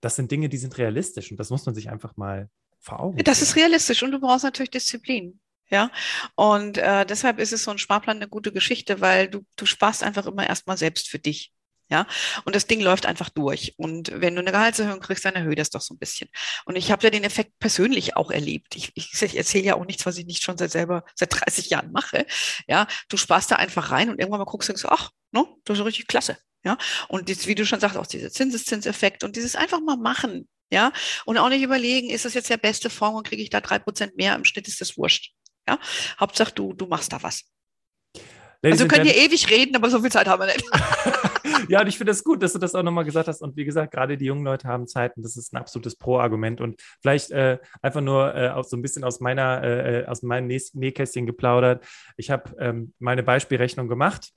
das 0.00 0.16
sind 0.16 0.30
Dinge, 0.30 0.48
die 0.48 0.58
sind 0.58 0.78
realistisch 0.78 1.30
und 1.30 1.40
das 1.40 1.50
muss 1.50 1.66
man 1.66 1.74
sich 1.74 1.90
einfach 1.90 2.16
mal 2.16 2.48
vor 2.78 3.00
Augen. 3.00 3.18
Das 3.24 3.42
ist 3.42 3.56
realistisch 3.56 4.02
und 4.02 4.12
du 4.12 4.20
brauchst 4.20 4.44
natürlich 4.44 4.70
Disziplin. 4.70 5.40
Ja, 5.68 5.90
und 6.36 6.78
äh, 6.78 7.04
deshalb 7.04 7.40
ist 7.40 7.52
es 7.52 7.64
so 7.64 7.72
ein 7.72 7.78
Sparplan 7.78 8.18
eine 8.18 8.28
gute 8.28 8.52
Geschichte, 8.52 9.00
weil 9.00 9.28
du, 9.28 9.44
du 9.56 9.66
sparst 9.66 10.04
einfach 10.04 10.26
immer 10.26 10.46
erstmal 10.46 10.76
selbst 10.76 11.08
für 11.08 11.18
dich. 11.18 11.52
Ja, 11.88 12.06
und 12.44 12.56
das 12.56 12.66
Ding 12.66 12.80
läuft 12.80 13.06
einfach 13.06 13.28
durch. 13.30 13.74
Und 13.76 14.10
wenn 14.12 14.34
du 14.34 14.40
eine 14.40 14.50
Gehaltserhöhung 14.50 14.98
kriegst, 14.98 15.24
dann 15.24 15.36
erhöht 15.36 15.58
das 15.58 15.70
doch 15.70 15.80
so 15.80 15.94
ein 15.94 15.98
bisschen. 15.98 16.28
Und 16.64 16.74
ich 16.74 16.90
habe 16.90 17.04
ja 17.04 17.10
den 17.10 17.22
Effekt 17.22 17.52
persönlich 17.60 18.16
auch 18.16 18.32
erlebt. 18.32 18.74
Ich, 18.74 18.90
ich, 18.96 19.22
ich 19.22 19.36
erzähle 19.36 19.64
ja 19.64 19.74
auch 19.76 19.84
nichts, 19.86 20.04
was 20.04 20.18
ich 20.18 20.26
nicht 20.26 20.42
schon 20.42 20.58
seit 20.58 20.72
selber 20.72 21.04
seit 21.14 21.32
30 21.32 21.70
Jahren 21.70 21.92
mache. 21.92 22.26
Ja, 22.66 22.88
du 23.08 23.16
sparst 23.16 23.52
da 23.52 23.56
einfach 23.56 23.92
rein 23.92 24.10
und 24.10 24.18
irgendwann 24.18 24.40
mal 24.40 24.46
guckst 24.46 24.68
und 24.68 24.80
denkst, 24.80 24.88
ach, 24.90 25.10
no, 25.30 25.60
das 25.64 25.78
ist 25.78 25.84
richtig 25.84 26.08
klasse. 26.08 26.36
Ja, 26.64 26.76
und 27.08 27.28
jetzt, 27.28 27.46
wie 27.46 27.54
du 27.54 27.64
schon 27.64 27.78
sagst, 27.78 27.96
auch 27.96 28.06
dieser 28.08 28.32
Zinseszinseffekt 28.32 29.22
und 29.22 29.36
dieses 29.36 29.54
einfach 29.54 29.80
mal 29.80 29.96
machen. 29.96 30.48
Ja, 30.72 30.92
und 31.24 31.38
auch 31.38 31.48
nicht 31.48 31.62
überlegen, 31.62 32.10
ist 32.10 32.24
das 32.24 32.34
jetzt 32.34 32.50
der 32.50 32.56
beste 32.56 32.90
Fonds 32.90 33.18
und 33.18 33.28
kriege 33.28 33.42
ich 33.42 33.50
da 33.50 33.60
drei 33.60 33.78
Prozent 33.78 34.16
mehr? 34.16 34.34
Im 34.34 34.44
Schnitt 34.44 34.66
ist 34.66 34.80
das 34.80 34.96
wurscht. 34.96 35.35
Ja, 35.68 35.78
Hauptsache 36.18 36.52
du, 36.54 36.72
du 36.72 36.86
machst 36.86 37.12
da 37.12 37.22
was. 37.22 37.44
Ladies 38.62 38.80
also 38.80 38.84
wir 38.84 38.88
können 38.88 39.06
hier 39.06 39.16
ewig 39.16 39.50
reden, 39.50 39.76
aber 39.76 39.90
so 39.90 40.00
viel 40.00 40.10
Zeit 40.10 40.26
haben 40.26 40.40
wir 40.40 40.46
nicht. 40.46 40.64
ja, 41.68 41.80
und 41.80 41.86
ich 41.86 41.98
finde 41.98 42.12
es 42.12 42.18
das 42.18 42.24
gut, 42.24 42.42
dass 42.42 42.52
du 42.52 42.58
das 42.58 42.74
auch 42.74 42.82
nochmal 42.82 43.04
gesagt 43.04 43.28
hast. 43.28 43.42
Und 43.42 43.56
wie 43.56 43.64
gesagt, 43.64 43.92
gerade 43.92 44.16
die 44.16 44.24
jungen 44.24 44.44
Leute 44.44 44.66
haben 44.66 44.86
Zeit 44.86 45.16
und 45.16 45.22
das 45.22 45.36
ist 45.36 45.52
ein 45.52 45.58
absolutes 45.58 45.96
Pro-Argument. 45.96 46.60
Und 46.60 46.80
vielleicht 47.02 47.30
äh, 47.30 47.58
einfach 47.82 48.00
nur 48.00 48.34
äh, 48.34 48.62
so 48.64 48.76
ein 48.76 48.82
bisschen 48.82 49.04
aus 49.04 49.20
meiner, 49.20 49.62
äh, 49.62 50.04
aus 50.06 50.22
meinem 50.22 50.46
Nähkästchen 50.46 51.26
geplaudert. 51.26 51.84
Ich 52.16 52.30
habe 52.30 52.54
ähm, 52.58 52.94
meine 52.98 53.22
Beispielrechnung 53.22 53.88
gemacht 53.88 54.32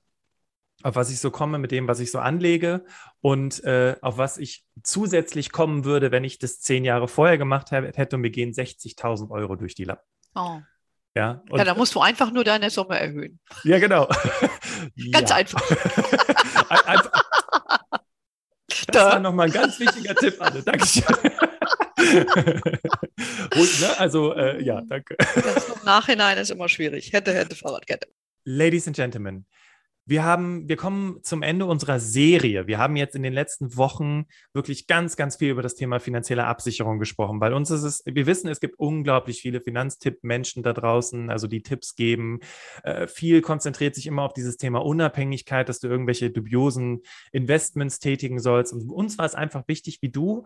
auf 0.82 0.94
was 0.94 1.10
ich 1.10 1.20
so 1.20 1.30
komme 1.30 1.58
mit 1.58 1.72
dem, 1.72 1.88
was 1.88 2.00
ich 2.00 2.10
so 2.10 2.18
anlege 2.18 2.84
und 3.20 3.62
äh, 3.64 3.96
auf 4.00 4.18
was 4.18 4.38
ich 4.38 4.64
zusätzlich 4.82 5.52
kommen 5.52 5.84
würde, 5.84 6.10
wenn 6.10 6.24
ich 6.24 6.38
das 6.38 6.60
zehn 6.60 6.84
Jahre 6.84 7.08
vorher 7.08 7.38
gemacht 7.38 7.70
hätte 7.70 8.16
und 8.16 8.22
mir 8.22 8.30
gehen 8.30 8.52
60.000 8.52 9.30
Euro 9.30 9.56
durch 9.56 9.74
die 9.74 9.84
Lappen. 9.84 10.06
Oh. 10.34 10.60
Ja, 11.16 11.42
ja, 11.50 11.64
da 11.64 11.74
musst 11.74 11.94
du 11.94 12.00
einfach 12.00 12.30
nur 12.30 12.44
deine 12.44 12.70
Summe 12.70 12.98
erhöhen. 12.98 13.40
Ja, 13.64 13.78
genau. 13.78 14.08
ganz 15.12 15.30
einfach. 15.32 15.60
einfach. 16.86 17.10
Das 18.86 19.04
da. 19.04 19.10
war 19.12 19.20
nochmal 19.20 19.46
ein 19.46 19.52
ganz 19.52 19.78
wichtiger 19.78 20.14
Tipp, 20.14 20.36
Anne. 20.40 20.62
Dankeschön. 20.62 21.04
Und, 23.56 23.80
ne? 23.80 23.98
Also, 23.98 24.34
äh, 24.34 24.62
ja, 24.62 24.80
danke. 24.80 25.16
Das 25.18 25.68
im 25.68 25.84
Nachhinein 25.84 26.38
ist 26.38 26.50
immer 26.50 26.68
schwierig. 26.68 27.12
Hätte, 27.12 27.32
hätte, 27.32 27.54
Fahrradkette. 27.54 28.08
Ladies 28.44 28.86
and 28.86 28.96
Gentlemen, 28.96 29.46
wir 30.10 30.24
haben, 30.24 30.68
wir 30.68 30.74
kommen 30.74 31.22
zum 31.22 31.44
Ende 31.44 31.66
unserer 31.66 32.00
Serie. 32.00 32.66
Wir 32.66 32.78
haben 32.78 32.96
jetzt 32.96 33.14
in 33.14 33.22
den 33.22 33.32
letzten 33.32 33.76
Wochen 33.76 34.26
wirklich 34.52 34.88
ganz, 34.88 35.14
ganz 35.14 35.36
viel 35.36 35.50
über 35.50 35.62
das 35.62 35.76
Thema 35.76 36.00
finanzielle 36.00 36.46
Absicherung 36.46 36.98
gesprochen. 36.98 37.38
Bei 37.38 37.54
uns 37.54 37.70
ist 37.70 37.84
es, 37.84 38.02
wir 38.04 38.26
wissen, 38.26 38.48
es 38.48 38.58
gibt 38.58 38.76
unglaublich 38.80 39.40
viele 39.40 39.60
Finanztipp-Menschen 39.60 40.64
da 40.64 40.72
draußen, 40.72 41.30
also 41.30 41.46
die 41.46 41.62
Tipps 41.62 41.94
geben. 41.94 42.40
Äh, 42.82 43.06
viel 43.06 43.40
konzentriert 43.40 43.94
sich 43.94 44.08
immer 44.08 44.22
auf 44.22 44.32
dieses 44.32 44.56
Thema 44.56 44.84
Unabhängigkeit, 44.84 45.68
dass 45.68 45.78
du 45.78 45.86
irgendwelche 45.86 46.32
dubiosen 46.32 47.02
Investments 47.30 48.00
tätigen 48.00 48.40
sollst. 48.40 48.72
Und 48.72 48.90
uns 48.90 49.16
war 49.16 49.26
es 49.26 49.36
einfach 49.36 49.68
wichtig, 49.68 50.02
wie 50.02 50.10
du, 50.10 50.42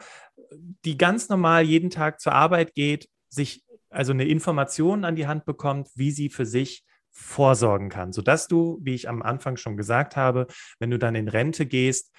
die 0.84 0.98
ganz 0.98 1.30
normal 1.30 1.64
jeden 1.64 1.88
Tag 1.88 2.20
zur 2.20 2.34
Arbeit 2.34 2.74
geht, 2.74 3.08
sich 3.30 3.64
also 3.88 4.12
eine 4.12 4.26
Information 4.26 5.06
an 5.06 5.16
die 5.16 5.26
Hand 5.26 5.46
bekommt, 5.46 5.88
wie 5.94 6.10
sie 6.10 6.28
für 6.28 6.44
sich 6.44 6.84
vorsorgen 7.14 7.88
kann, 7.88 8.12
sodass 8.12 8.48
du, 8.48 8.78
wie 8.82 8.94
ich 8.94 9.08
am 9.08 9.22
Anfang 9.22 9.56
schon 9.56 9.76
gesagt 9.76 10.16
habe, 10.16 10.46
wenn 10.78 10.90
du 10.90 10.98
dann 10.98 11.14
in 11.14 11.28
Rente 11.28 11.64
gehst, 11.64 12.12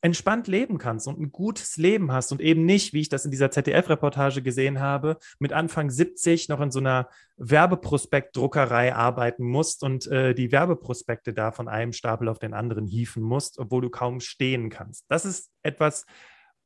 entspannt 0.00 0.48
leben 0.48 0.76
kannst 0.76 1.08
und 1.08 1.18
ein 1.18 1.32
gutes 1.32 1.78
Leben 1.78 2.12
hast 2.12 2.30
und 2.30 2.42
eben 2.42 2.66
nicht, 2.66 2.92
wie 2.92 3.00
ich 3.00 3.08
das 3.08 3.24
in 3.24 3.30
dieser 3.30 3.50
ZDF-Reportage 3.50 4.42
gesehen 4.42 4.78
habe, 4.78 5.16
mit 5.38 5.54
Anfang 5.54 5.88
70 5.88 6.50
noch 6.50 6.60
in 6.60 6.70
so 6.70 6.78
einer 6.78 7.08
Werbeprospektdruckerei 7.38 8.94
arbeiten 8.94 9.44
musst 9.44 9.82
und 9.82 10.06
äh, 10.08 10.34
die 10.34 10.52
Werbeprospekte 10.52 11.32
da 11.32 11.52
von 11.52 11.68
einem 11.68 11.94
Stapel 11.94 12.28
auf 12.28 12.38
den 12.38 12.52
anderen 12.52 12.86
hieven 12.86 13.22
musst, 13.22 13.58
obwohl 13.58 13.80
du 13.80 13.88
kaum 13.88 14.20
stehen 14.20 14.68
kannst. 14.68 15.06
Das 15.08 15.24
ist 15.24 15.50
etwas, 15.62 16.04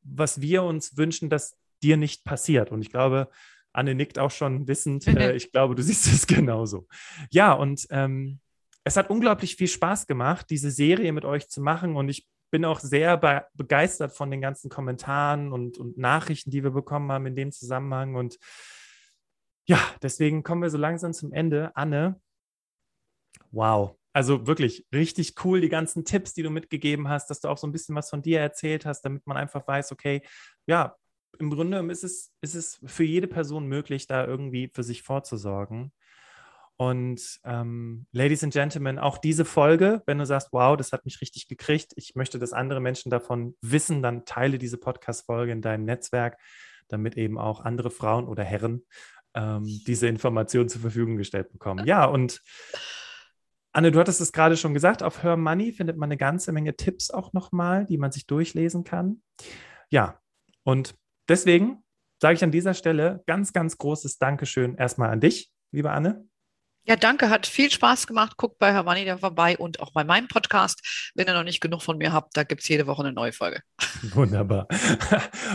was 0.01 0.41
wir 0.41 0.63
uns 0.63 0.97
wünschen, 0.97 1.29
dass 1.29 1.55
dir 1.81 1.95
nicht 1.95 2.25
passiert. 2.25 2.71
Und 2.73 2.81
ich 2.81 2.91
glaube, 2.91 3.29
Anne 3.79 3.95
nickt 3.95 4.19
auch 4.19 4.31
schon 4.31 4.67
wissend. 4.67 5.07
Äh, 5.07 5.35
ich 5.35 5.51
glaube, 5.53 5.73
du 5.73 5.81
siehst 5.81 6.07
es 6.07 6.27
genauso. 6.27 6.87
Ja, 7.31 7.53
und 7.53 7.87
ähm, 7.91 8.39
es 8.83 8.97
hat 8.97 9.09
unglaublich 9.09 9.55
viel 9.55 9.69
Spaß 9.69 10.05
gemacht, 10.05 10.47
diese 10.49 10.69
Serie 10.69 11.13
mit 11.13 11.23
euch 11.23 11.47
zu 11.47 11.61
machen. 11.61 11.95
Und 11.95 12.09
ich 12.09 12.27
bin 12.51 12.65
auch 12.65 12.81
sehr 12.81 13.15
be 13.15 13.45
begeistert 13.53 14.11
von 14.11 14.29
den 14.31 14.41
ganzen 14.41 14.69
Kommentaren 14.69 15.53
und, 15.53 15.77
und 15.77 15.97
Nachrichten, 15.97 16.51
die 16.51 16.63
wir 16.63 16.71
bekommen 16.71 17.09
haben 17.11 17.25
in 17.25 17.35
dem 17.37 17.53
Zusammenhang. 17.53 18.15
Und 18.15 18.37
ja, 19.65 19.79
deswegen 20.01 20.43
kommen 20.43 20.61
wir 20.61 20.69
so 20.69 20.77
langsam 20.77 21.13
zum 21.13 21.31
Ende. 21.31 21.71
Anne, 21.75 22.19
wow. 23.51 23.95
Also 24.11 24.45
wirklich 24.45 24.85
richtig 24.93 25.45
cool, 25.45 25.61
die 25.61 25.69
ganzen 25.69 26.03
Tipps, 26.03 26.33
die 26.33 26.43
du 26.43 26.49
mitgegeben 26.49 27.07
hast, 27.07 27.29
dass 27.29 27.39
du 27.39 27.47
auch 27.47 27.57
so 27.57 27.67
ein 27.67 27.71
bisschen 27.71 27.95
was 27.95 28.09
von 28.09 28.21
dir 28.21 28.41
erzählt 28.41 28.85
hast, 28.85 29.03
damit 29.03 29.25
man 29.25 29.37
einfach 29.37 29.65
weiß, 29.65 29.93
okay, 29.93 30.21
ja, 30.65 30.97
im 31.39 31.49
Grunde 31.49 31.79
ist 31.91 32.03
es, 32.03 32.31
ist 32.41 32.55
es 32.55 32.79
für 32.85 33.03
jede 33.03 33.27
Person 33.27 33.65
möglich, 33.67 34.07
da 34.07 34.25
irgendwie 34.25 34.69
für 34.73 34.83
sich 34.83 35.01
vorzusorgen. 35.01 35.91
Und 36.75 37.39
ähm, 37.43 38.05
Ladies 38.13 38.43
and 38.43 38.53
Gentlemen, 38.53 38.99
auch 38.99 39.17
diese 39.17 39.43
Folge, 39.43 40.01
wenn 40.05 40.17
du 40.17 40.25
sagst, 40.25 40.49
wow, 40.53 40.77
das 40.77 40.93
hat 40.93 41.03
mich 41.03 41.19
richtig 41.19 41.49
gekriegt, 41.49 41.91
ich 41.97 42.15
möchte, 42.15 42.39
dass 42.39 42.53
andere 42.53 42.79
Menschen 42.79 43.09
davon 43.09 43.55
wissen, 43.61 44.01
dann 44.01 44.23
teile 44.23 44.57
diese 44.57 44.77
Podcast-Folge 44.77 45.51
in 45.51 45.61
deinem 45.61 45.83
Netzwerk, 45.83 46.37
damit 46.87 47.17
eben 47.17 47.37
auch 47.37 47.61
andere 47.61 47.89
Frauen 47.89 48.27
oder 48.27 48.43
Herren 48.43 48.85
ähm, 49.33 49.65
diese 49.87 50.07
Informationen 50.07 50.69
zur 50.69 50.81
Verfügung 50.81 51.17
gestellt 51.17 51.51
bekommen. 51.51 51.85
Ja, 51.85 52.05
und 52.05 52.41
Anne, 53.73 53.91
du 53.91 53.99
hattest 53.99 54.21
es 54.21 54.31
gerade 54.31 54.57
schon 54.57 54.73
gesagt, 54.73 55.03
auf 55.03 55.21
Her 55.21 55.37
Money 55.37 55.73
findet 55.73 55.97
man 55.97 56.07
eine 56.07 56.17
ganze 56.17 56.51
Menge 56.51 56.75
Tipps 56.75 57.11
auch 57.11 57.33
nochmal, 57.33 57.85
die 57.85 57.97
man 57.97 58.11
sich 58.11 58.25
durchlesen 58.25 58.83
kann. 58.83 59.21
Ja, 59.89 60.19
und 60.63 60.95
Deswegen 61.29 61.83
sage 62.19 62.35
ich 62.35 62.43
an 62.43 62.51
dieser 62.51 62.73
Stelle 62.73 63.23
ganz, 63.27 63.53
ganz 63.53 63.77
großes 63.77 64.17
Dankeschön 64.17 64.75
erstmal 64.75 65.11
an 65.11 65.21
dich, 65.21 65.51
liebe 65.71 65.91
Anne. 65.91 66.27
Ja, 66.85 66.95
danke, 66.95 67.29
hat 67.29 67.45
viel 67.45 67.69
Spaß 67.69 68.07
gemacht. 68.07 68.35
Guckt 68.35 68.57
bei 68.57 68.73
Hermanni 68.73 69.05
da 69.05 69.17
vorbei 69.17 69.55
und 69.57 69.79
auch 69.79 69.93
bei 69.93 70.03
meinem 70.03 70.27
Podcast. 70.27 71.11
Wenn 71.13 71.27
ihr 71.27 71.35
noch 71.35 71.43
nicht 71.43 71.61
genug 71.61 71.83
von 71.83 71.99
mir 71.99 72.11
habt, 72.13 72.35
da 72.35 72.43
gibt 72.43 72.61
es 72.61 72.67
jede 72.67 72.87
Woche 72.87 73.03
eine 73.03 73.13
neue 73.13 73.31
Folge. 73.31 73.61
Wunderbar. 74.13 74.67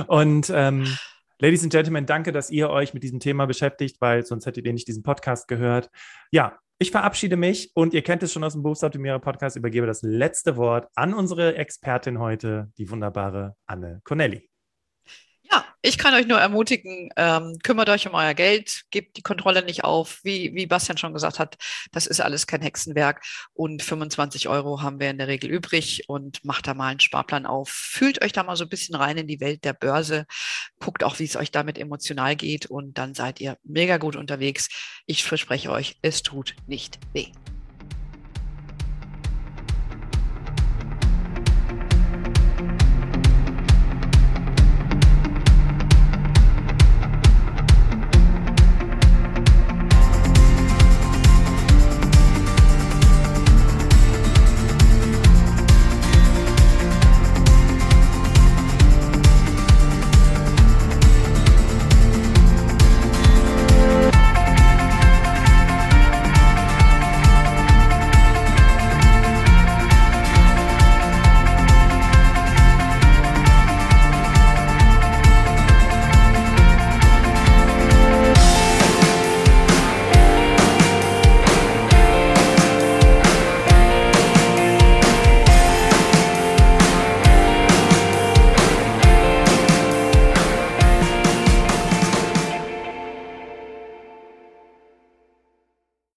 Und 0.07 0.49
ähm, 0.55 0.97
Ladies 1.41 1.65
and 1.65 1.73
Gentlemen, 1.73 2.07
danke, 2.07 2.31
dass 2.31 2.51
ihr 2.51 2.71
euch 2.71 2.95
mit 2.95 3.03
diesem 3.03 3.19
Thema 3.19 3.47
beschäftigt, 3.47 4.01
weil 4.01 4.25
sonst 4.25 4.47
hättet 4.47 4.65
ihr 4.65 4.73
nicht 4.73 4.87
diesen 4.87 5.03
Podcast 5.03 5.49
gehört. 5.49 5.91
Ja, 6.31 6.57
Ich 6.79 6.93
verabschiede 6.93 7.37
mich 7.37 7.73
und 7.75 7.95
ihr 7.95 8.03
kennt 8.03 8.23
es 8.23 8.33
schon 8.33 8.45
aus 8.45 8.53
dem 8.53 8.63
Berufsoptimierer 8.63 9.19
Podcast, 9.19 9.57
übergebe 9.57 9.87
das 9.89 10.03
letzte 10.03 10.57
Wort 10.57 10.89
an 10.95 11.15
unsere 11.15 11.57
Expertin 11.57 12.21
heute, 12.21 12.71
die 12.79 12.89
wunderbare 12.91 13.57
Anne 13.67 14.01
Connelly. 14.05 14.49
Ja, 15.55 15.65
ich 15.83 15.99
kann 15.99 16.15
euch 16.15 16.27
nur 16.27 16.41
ermutigen, 16.41 17.11
ähm, 17.17 17.59
kümmert 17.63 17.89
euch 17.89 18.09
um 18.09 18.15
euer 18.15 18.35
Geld, 18.35 18.83
gebt 18.91 19.17
die 19.17 19.23
Kontrolle 19.23 19.65
nicht 19.65 19.85
auf. 19.85 20.19
Wie, 20.25 20.53
wie 20.53 20.67
Bastian 20.67 20.99
schon 20.99 21.13
gesagt 21.13 21.39
hat, 21.39 21.57
das 21.93 22.07
ist 22.07 22.21
alles 22.21 22.49
kein 22.49 22.61
Hexenwerk. 22.61 23.23
Und 23.53 23.81
25 23.81 24.49
Euro 24.49 24.83
haben 24.83 24.99
wir 24.99 25.11
in 25.11 25.19
der 25.19 25.29
Regel 25.29 25.49
übrig 25.51 26.09
und 26.09 26.45
macht 26.45 26.67
da 26.67 26.75
mal 26.75 26.89
einen 26.89 26.99
Sparplan 26.99 27.47
auf. 27.47 27.69
Fühlt 27.69 28.25
euch 28.25 28.33
da 28.33 28.43
mal 28.43 28.57
so 28.57 28.65
ein 28.65 28.69
bisschen 28.69 28.97
rein 28.97 29.17
in 29.17 29.29
die 29.29 29.39
Welt 29.39 29.65
der 29.65 29.75
Börse. 29.75 30.27
Guckt 30.81 31.05
auch, 31.05 31.21
wie 31.21 31.25
es 31.25 31.37
euch 31.37 31.53
damit 31.53 31.79
emotional 31.79 32.35
geht 32.35 32.67
und 32.67 32.99
dann 32.99 33.15
seid 33.15 33.41
ihr 33.41 33.57
mega 33.63 33.99
gut 33.99 34.17
unterwegs. 34.17 34.69
Ich 35.07 35.23
verspreche 35.23 35.71
euch, 35.71 35.99
es 36.03 36.25
tut 36.25 36.57
nicht 36.67 36.99
weh. 37.13 37.29